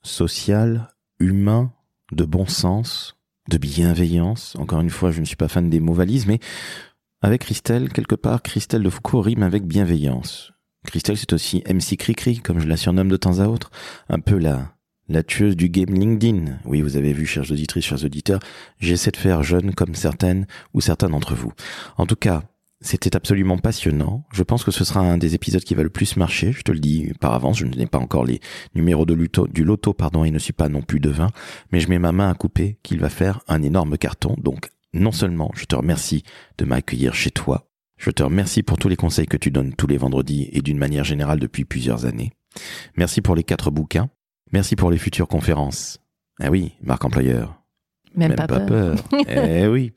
social, 0.01 0.89
humain, 1.19 1.71
de 2.11 2.25
bon 2.25 2.45
sens, 2.45 3.15
de 3.49 3.57
bienveillance. 3.57 4.55
Encore 4.57 4.81
une 4.81 4.89
fois, 4.89 5.11
je 5.11 5.19
ne 5.19 5.25
suis 5.25 5.35
pas 5.35 5.47
fan 5.47 5.69
des 5.69 5.79
mots 5.79 5.93
valises, 5.93 6.27
mais 6.27 6.39
avec 7.21 7.41
Christelle, 7.41 7.91
quelque 7.91 8.15
part, 8.15 8.41
Christelle 8.41 8.83
de 8.83 8.89
Foucault 8.89 9.21
rime 9.21 9.43
avec 9.43 9.65
bienveillance. 9.65 10.51
Christelle, 10.85 11.17
c'est 11.17 11.33
aussi 11.33 11.63
MC 11.67 11.97
Cricri, 11.97 12.39
comme 12.39 12.59
je 12.59 12.67
la 12.67 12.77
surnomme 12.77 13.09
de 13.09 13.17
temps 13.17 13.39
à 13.39 13.47
autre, 13.47 13.71
un 14.09 14.19
peu 14.19 14.37
la, 14.37 14.75
la 15.07 15.23
tueuse 15.23 15.55
du 15.55 15.69
game 15.69 15.93
LinkedIn. 15.93 16.59
Oui, 16.65 16.81
vous 16.81 16.97
avez 16.97 17.13
vu, 17.13 17.25
chers 17.25 17.49
auditrices, 17.51 17.85
chers 17.85 18.03
auditeurs, 18.03 18.39
j'essaie 18.79 19.11
de 19.11 19.17
faire 19.17 19.43
jeune 19.43 19.73
comme 19.73 19.95
certaines 19.95 20.45
ou 20.73 20.81
certains 20.81 21.09
d'entre 21.09 21.35
vous. 21.35 21.53
En 21.97 22.05
tout 22.05 22.15
cas, 22.15 22.43
c'était 22.83 23.15
absolument 23.15 23.57
passionnant. 23.57 24.23
Je 24.31 24.43
pense 24.43 24.63
que 24.63 24.71
ce 24.71 24.83
sera 24.83 24.99
un 24.99 25.17
des 25.17 25.35
épisodes 25.35 25.63
qui 25.63 25.75
va 25.75 25.83
le 25.83 25.89
plus 25.89 26.17
marcher. 26.17 26.51
Je 26.51 26.61
te 26.61 26.71
le 26.71 26.79
dis 26.79 27.11
par 27.19 27.33
avance. 27.33 27.57
Je 27.57 27.65
n'ai 27.65 27.87
pas 27.87 27.97
encore 27.97 28.25
les 28.25 28.39
numéros 28.75 29.05
de 29.05 29.13
luto, 29.13 29.47
du 29.47 29.63
loto, 29.63 29.93
pardon, 29.93 30.23
et 30.23 30.31
ne 30.31 30.39
suis 30.39 30.53
pas 30.53 30.69
non 30.69 30.81
plus 30.81 30.99
devin. 30.99 31.29
Mais 31.71 31.79
je 31.79 31.89
mets 31.89 31.99
ma 31.99 32.11
main 32.11 32.29
à 32.29 32.33
couper 32.33 32.77
qu'il 32.83 32.99
va 32.99 33.09
faire 33.09 33.41
un 33.47 33.61
énorme 33.63 33.97
carton. 33.97 34.35
Donc, 34.37 34.69
non 34.93 35.11
seulement 35.11 35.51
je 35.55 35.65
te 35.65 35.75
remercie 35.75 36.23
de 36.57 36.65
m'accueillir 36.65 37.13
chez 37.13 37.31
toi, 37.31 37.67
je 37.97 38.11
te 38.11 38.21
remercie 38.21 38.63
pour 38.63 38.77
tous 38.77 38.89
les 38.89 38.95
conseils 38.95 39.27
que 39.27 39.37
tu 39.37 39.49
donnes 39.49 39.73
tous 39.73 39.87
les 39.87 39.97
vendredis 39.97 40.49
et 40.51 40.61
d'une 40.61 40.77
manière 40.77 41.03
générale 41.03 41.39
depuis 41.39 41.65
plusieurs 41.65 42.05
années. 42.05 42.31
Merci 42.97 43.21
pour 43.21 43.35
les 43.35 43.43
quatre 43.43 43.71
bouquins. 43.71 44.09
Merci 44.51 44.75
pour 44.75 44.91
les 44.91 44.97
futures 44.97 45.27
conférences. 45.27 45.99
Ah 46.41 46.49
oui, 46.49 46.73
marque 46.83 47.05
employeur. 47.05 47.61
Même, 48.15 48.35
pas, 48.35 48.47
peur. 48.47 48.97
eh 49.27 49.67
oui. 49.67 49.93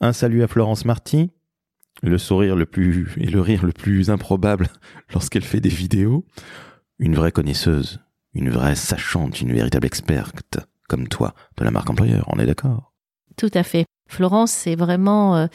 Un 0.00 0.12
salut 0.12 0.42
à 0.42 0.46
Florence 0.46 0.84
Marty 0.84 1.30
le 2.02 2.18
sourire 2.18 2.56
le 2.56 2.66
plus 2.66 3.14
et 3.18 3.26
le 3.26 3.40
rire 3.40 3.64
le 3.64 3.72
plus 3.72 4.10
improbable 4.10 4.68
lorsqu'elle 5.12 5.44
fait 5.44 5.60
des 5.60 5.68
vidéos. 5.68 6.24
Une 6.98 7.14
vraie 7.14 7.32
connaisseuse, 7.32 8.00
une 8.34 8.50
vraie 8.50 8.74
sachante, 8.74 9.40
une 9.40 9.52
véritable 9.52 9.86
experte, 9.86 10.58
comme 10.88 11.08
toi, 11.08 11.34
de 11.56 11.64
la 11.64 11.70
marque 11.70 11.90
employeur, 11.90 12.24
on 12.28 12.38
est 12.38 12.46
d'accord 12.46 12.92
Tout 13.36 13.50
à 13.54 13.62
fait. 13.62 13.84
Florence, 14.08 14.50
c'est 14.50 14.74
vraiment, 14.74 15.36
euh, 15.36 15.46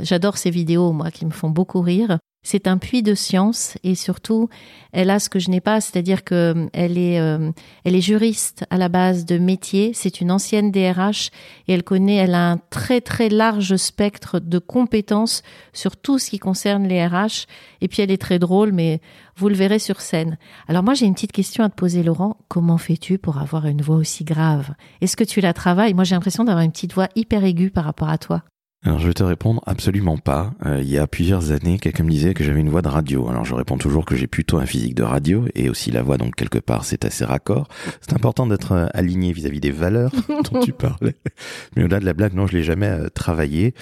j'adore 0.00 0.38
ses 0.38 0.50
vidéos, 0.50 0.92
moi, 0.92 1.10
qui 1.10 1.26
me 1.26 1.30
font 1.30 1.50
beaucoup 1.50 1.82
rire. 1.82 2.18
C'est 2.42 2.66
un 2.68 2.78
puits 2.78 3.02
de 3.02 3.14
science 3.14 3.76
et 3.82 3.94
surtout, 3.94 4.48
elle 4.92 5.10
a 5.10 5.18
ce 5.18 5.28
que 5.28 5.38
je 5.38 5.50
n'ai 5.50 5.60
pas, 5.60 5.80
c'est-à-dire 5.80 6.24
que 6.24 6.34
euh, 6.34 6.66
elle 6.72 6.96
est, 6.96 7.20
euh, 7.20 7.50
elle 7.84 7.96
est 7.96 8.00
juriste 8.00 8.64
à 8.70 8.78
la 8.78 8.88
base 8.88 9.26
de 9.26 9.38
métier. 9.38 9.90
C'est 9.92 10.20
une 10.20 10.30
ancienne 10.30 10.70
DRH 10.70 11.30
et 11.66 11.74
elle 11.74 11.82
connaît, 11.82 12.14
elle 12.14 12.34
a 12.34 12.52
un 12.52 12.56
très 12.70 13.00
très 13.00 13.28
large 13.28 13.76
spectre 13.76 14.38
de 14.38 14.58
compétences 14.58 15.42
sur 15.72 15.96
tout 15.96 16.18
ce 16.18 16.30
qui 16.30 16.38
concerne 16.38 16.86
les 16.86 17.04
RH. 17.04 17.46
Et 17.80 17.88
puis 17.88 18.02
elle 18.02 18.10
est 18.10 18.22
très 18.22 18.38
drôle, 18.38 18.72
mais 18.72 19.00
vous 19.36 19.48
le 19.48 19.56
verrez 19.56 19.80
sur 19.80 20.00
scène. 20.00 20.38
Alors 20.68 20.84
moi 20.84 20.94
j'ai 20.94 21.06
une 21.06 21.14
petite 21.14 21.32
question 21.32 21.64
à 21.64 21.68
te 21.68 21.74
poser, 21.74 22.02
Laurent. 22.02 22.38
Comment 22.48 22.78
fais-tu 22.78 23.18
pour 23.18 23.38
avoir 23.38 23.66
une 23.66 23.82
voix 23.82 23.96
aussi 23.96 24.24
grave? 24.24 24.74
Est-ce 25.00 25.16
que 25.16 25.24
tu 25.24 25.40
la 25.40 25.52
travailles? 25.52 25.92
Moi 25.92 26.04
j'ai 26.04 26.14
l'impression 26.14 26.44
d'avoir 26.44 26.64
une 26.64 26.72
petite 26.72 26.94
voix 26.94 27.08
hyper 27.16 27.44
aiguë 27.44 27.70
par 27.70 27.84
rapport 27.84 28.08
à 28.08 28.16
toi. 28.16 28.42
Alors 28.84 29.00
je 29.00 29.08
vais 29.08 29.14
te 29.14 29.24
répondre 29.24 29.60
absolument 29.66 30.18
pas. 30.18 30.52
Euh, 30.64 30.80
il 30.80 30.88
y 30.88 30.98
a 30.98 31.08
plusieurs 31.08 31.50
années, 31.50 31.80
quelqu'un 31.80 32.04
me 32.04 32.10
disait 32.10 32.32
que 32.32 32.44
j'avais 32.44 32.60
une 32.60 32.68
voix 32.68 32.80
de 32.80 32.88
radio. 32.88 33.28
Alors 33.28 33.44
je 33.44 33.52
réponds 33.52 33.76
toujours 33.76 34.04
que 34.04 34.14
j'ai 34.14 34.28
plutôt 34.28 34.58
un 34.58 34.66
physique 34.66 34.94
de 34.94 35.02
radio 35.02 35.46
et 35.56 35.68
aussi 35.68 35.90
la 35.90 36.02
voix, 36.02 36.16
donc 36.16 36.36
quelque 36.36 36.60
part 36.60 36.84
c'est 36.84 37.04
assez 37.04 37.24
raccord. 37.24 37.66
C'est 38.00 38.14
important 38.14 38.46
d'être 38.46 38.72
euh, 38.72 38.86
aligné 38.94 39.32
vis-à-vis 39.32 39.58
des 39.58 39.72
valeurs 39.72 40.12
dont 40.52 40.60
tu 40.60 40.72
parlais. 40.72 41.16
Mais 41.76 41.82
au-delà 41.82 41.98
de 41.98 42.04
la 42.04 42.12
blague, 42.12 42.34
non, 42.34 42.46
je 42.46 42.56
l'ai 42.56 42.62
jamais 42.62 42.86
euh, 42.86 43.08
travaillé. 43.08 43.74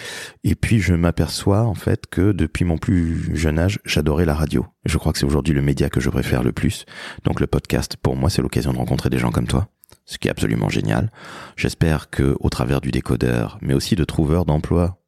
Et 0.44 0.54
puis 0.54 0.80
je 0.80 0.94
m'aperçois 0.94 1.64
en 1.64 1.74
fait 1.74 2.06
que 2.06 2.32
depuis 2.32 2.64
mon 2.64 2.78
plus 2.78 3.36
jeune 3.36 3.58
âge, 3.58 3.80
j'adorais 3.84 4.24
la 4.24 4.34
radio. 4.34 4.64
Je 4.86 4.96
crois 4.96 5.12
que 5.12 5.18
c'est 5.18 5.26
aujourd'hui 5.26 5.52
le 5.52 5.62
média 5.62 5.90
que 5.90 6.00
je 6.00 6.08
préfère 6.08 6.42
le 6.42 6.52
plus. 6.52 6.86
Donc 7.24 7.40
le 7.40 7.46
podcast, 7.46 7.96
pour 8.00 8.16
moi, 8.16 8.30
c'est 8.30 8.40
l'occasion 8.40 8.72
de 8.72 8.78
rencontrer 8.78 9.10
des 9.10 9.18
gens 9.18 9.30
comme 9.30 9.46
toi 9.46 9.68
ce 10.06 10.18
qui 10.18 10.28
est 10.28 10.30
absolument 10.30 10.68
génial. 10.68 11.12
J'espère 11.56 12.08
que, 12.10 12.36
au 12.40 12.48
travers 12.48 12.80
du 12.80 12.90
décodeur, 12.90 13.58
mais 13.60 13.74
aussi 13.74 13.96
de 13.96 14.04
trouveurs 14.04 14.46
d'emploi, 14.46 14.98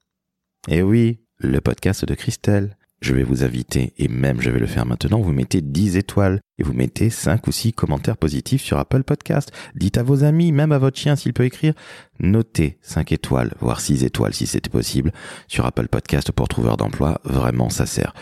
et 0.68 0.82
oui, 0.82 1.20
le 1.38 1.60
podcast 1.60 2.04
de 2.04 2.14
Christelle, 2.14 2.76
je 3.00 3.14
vais 3.14 3.22
vous 3.22 3.44
inviter, 3.44 3.94
et 3.96 4.08
même 4.08 4.40
je 4.40 4.50
vais 4.50 4.58
le 4.58 4.66
faire 4.66 4.84
maintenant, 4.84 5.20
vous 5.20 5.32
mettez 5.32 5.60
10 5.60 5.96
étoiles 5.96 6.40
et 6.58 6.64
vous 6.64 6.72
mettez 6.72 7.10
5 7.10 7.46
ou 7.46 7.52
6 7.52 7.72
commentaires 7.72 8.16
positifs 8.16 8.62
sur 8.62 8.78
Apple 8.78 9.04
Podcast. 9.04 9.52
Dites 9.76 9.98
à 9.98 10.02
vos 10.02 10.24
amis, 10.24 10.50
même 10.50 10.72
à 10.72 10.78
votre 10.78 10.98
chien 10.98 11.14
s'il 11.14 11.32
peut 11.32 11.44
écrire, 11.44 11.74
notez 12.18 12.78
5 12.82 13.12
étoiles, 13.12 13.54
voire 13.60 13.80
6 13.80 14.02
étoiles 14.02 14.34
si 14.34 14.46
c'était 14.48 14.68
possible, 14.68 15.12
sur 15.46 15.64
Apple 15.64 15.86
Podcast 15.86 16.32
pour 16.32 16.48
trouveurs 16.48 16.76
d'emploi. 16.76 17.20
Vraiment, 17.22 17.70
ça 17.70 17.86
sert. 17.86 18.14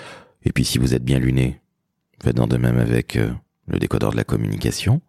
Et 0.44 0.52
puis 0.52 0.66
si 0.66 0.78
vous 0.78 0.94
êtes 0.94 1.04
bien 1.04 1.18
luné, 1.18 1.60
faites-en 2.22 2.46
de 2.46 2.58
même 2.58 2.78
avec 2.78 3.16
euh, 3.16 3.32
le 3.66 3.78
décodeur 3.78 4.12
de 4.12 4.16
la 4.16 4.24
communication. 4.24 5.00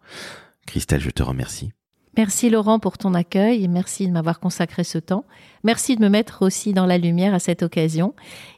Christelle, 0.68 1.00
je 1.00 1.10
te 1.10 1.22
remercie. 1.22 1.72
Merci 2.16 2.50
Laurent 2.50 2.78
pour 2.78 2.98
ton 2.98 3.14
accueil 3.14 3.62
et 3.62 3.68
merci 3.68 4.06
de 4.06 4.12
m'avoir 4.12 4.40
consacré 4.40 4.82
ce 4.84 4.98
temps. 4.98 5.24
Merci 5.62 5.96
de 5.96 6.02
me 6.02 6.08
mettre 6.08 6.42
aussi 6.42 6.72
dans 6.72 6.84
la 6.84 6.98
lumière 6.98 7.32
à 7.32 7.38
cette 7.38 7.62
occasion. 7.62 8.14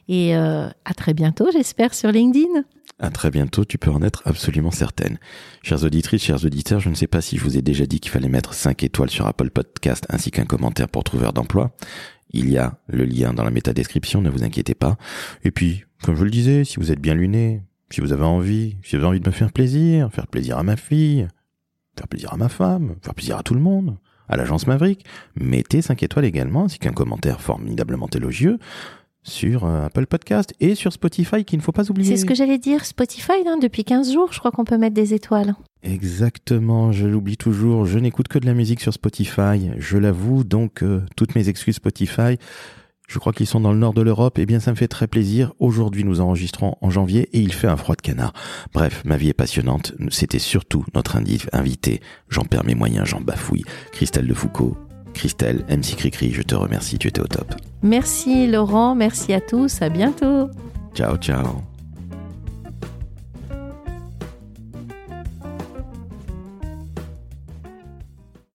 Et 0.07 0.35
euh, 0.35 0.67
à 0.83 0.93
très 0.93 1.13
bientôt, 1.13 1.47
j'espère, 1.53 1.93
sur 1.93 2.11
LinkedIn. 2.11 2.63
À 2.99 3.11
très 3.11 3.31
bientôt, 3.31 3.63
tu 3.63 3.77
peux 3.77 3.91
en 3.91 4.01
être 4.01 4.23
absolument 4.25 4.71
certaine. 4.71 5.19
Chères 5.63 5.83
auditrices, 5.83 6.23
chers 6.23 6.43
auditeurs, 6.43 6.79
je 6.79 6.89
ne 6.89 6.95
sais 6.95 7.07
pas 7.07 7.21
si 7.21 7.37
je 7.37 7.43
vous 7.43 7.57
ai 7.57 7.61
déjà 7.61 7.85
dit 7.85 7.99
qu'il 7.99 8.11
fallait 8.11 8.29
mettre 8.29 8.53
5 8.53 8.83
étoiles 8.83 9.09
sur 9.09 9.27
Apple 9.27 9.51
Podcast 9.51 10.05
ainsi 10.09 10.31
qu'un 10.31 10.45
commentaire 10.45 10.89
pour 10.89 11.03
Trouveur 11.03 11.31
d'emploi. 11.31 11.71
Il 12.31 12.49
y 12.49 12.57
a 12.57 12.79
le 12.87 13.05
lien 13.05 13.33
dans 13.33 13.43
la 13.43 13.51
métadescription, 13.51 14.21
ne 14.21 14.29
vous 14.29 14.43
inquiétez 14.43 14.75
pas. 14.75 14.97
Et 15.43 15.51
puis, 15.51 15.83
comme 16.03 16.15
je 16.15 16.23
le 16.23 16.31
disais, 16.31 16.63
si 16.63 16.77
vous 16.77 16.91
êtes 16.91 17.01
bien 17.01 17.13
luné, 17.13 17.61
si 17.89 18.01
vous 18.01 18.11
avez 18.11 18.23
envie, 18.23 18.77
si 18.83 18.95
vous 18.95 19.01
avez 19.01 19.09
envie 19.09 19.19
de 19.19 19.29
me 19.29 19.33
faire 19.33 19.51
plaisir, 19.51 20.11
faire 20.11 20.27
plaisir 20.27 20.57
à 20.57 20.63
ma 20.63 20.77
fille, 20.77 21.27
faire 22.01 22.07
plaisir 22.07 22.33
à 22.33 22.37
ma 22.37 22.49
femme, 22.49 22.95
faire 23.03 23.13
plaisir 23.13 23.37
à 23.37 23.43
tout 23.43 23.53
le 23.53 23.59
monde, 23.59 23.95
à 24.27 24.35
l'agence 24.35 24.65
Maverick, 24.65 25.05
mettez 25.35 25.83
5 25.83 26.01
étoiles 26.01 26.25
également, 26.25 26.63
ainsi 26.65 26.79
qu'un 26.79 26.93
commentaire 26.93 27.41
formidablement 27.41 28.07
élogieux 28.07 28.57
sur 29.23 29.65
euh, 29.65 29.85
Apple 29.85 30.07
Podcast 30.07 30.55
et 30.59 30.73
sur 30.73 30.91
Spotify 30.91 31.45
qu'il 31.45 31.59
ne 31.59 31.63
faut 31.63 31.71
pas 31.71 31.91
oublier. 31.91 32.15
C'est 32.15 32.21
ce 32.21 32.25
que 32.25 32.33
j'allais 32.33 32.57
dire, 32.57 32.85
Spotify, 32.85 33.33
hein, 33.45 33.57
depuis 33.61 33.83
15 33.83 34.13
jours, 34.13 34.33
je 34.33 34.39
crois 34.39 34.49
qu'on 34.49 34.63
peut 34.63 34.79
mettre 34.79 34.95
des 34.95 35.13
étoiles. 35.13 35.53
Exactement, 35.83 36.91
je 36.91 37.05
l'oublie 37.05 37.37
toujours, 37.37 37.85
je 37.85 37.99
n'écoute 37.99 38.29
que 38.29 38.39
de 38.39 38.47
la 38.47 38.55
musique 38.55 38.81
sur 38.81 38.93
Spotify, 38.93 39.69
je 39.77 39.97
l'avoue, 39.99 40.43
donc 40.43 40.81
euh, 40.81 41.03
toutes 41.15 41.35
mes 41.35 41.49
excuses 41.49 41.75
Spotify. 41.75 42.37
Je 43.11 43.19
crois 43.19 43.33
qu'ils 43.33 43.45
sont 43.45 43.59
dans 43.59 43.73
le 43.73 43.77
nord 43.77 43.93
de 43.93 44.01
l'Europe. 44.01 44.39
Eh 44.39 44.45
bien, 44.45 44.61
ça 44.61 44.71
me 44.71 44.77
fait 44.77 44.87
très 44.87 45.05
plaisir. 45.05 45.51
Aujourd'hui, 45.59 46.05
nous 46.05 46.21
enregistrons 46.21 46.77
en 46.79 46.89
janvier 46.89 47.27
et 47.33 47.41
il 47.41 47.51
fait 47.51 47.67
un 47.67 47.75
froid 47.75 47.95
de 47.95 48.01
canard. 48.01 48.31
Bref, 48.73 49.01
ma 49.03 49.17
vie 49.17 49.27
est 49.27 49.33
passionnante. 49.33 49.93
C'était 50.09 50.39
surtout 50.39 50.85
notre 50.95 51.17
invité. 51.51 51.99
J'en 52.29 52.45
perds 52.45 52.63
mes 52.63 52.73
moyens, 52.73 53.09
j'en 53.09 53.19
bafouille. 53.19 53.65
Christelle 53.91 54.27
de 54.27 54.33
Foucault. 54.33 54.77
Christelle, 55.13 55.65
MC 55.67 55.97
Cricri, 55.97 56.31
je 56.31 56.41
te 56.41 56.55
remercie, 56.55 56.97
tu 56.97 57.09
étais 57.09 57.19
au 57.19 57.27
top. 57.27 57.53
Merci 57.83 58.47
Laurent, 58.47 58.95
merci 58.95 59.33
à 59.33 59.41
tous, 59.41 59.81
à 59.81 59.89
bientôt. 59.89 60.49
Ciao, 60.95 61.17
ciao. 61.17 61.70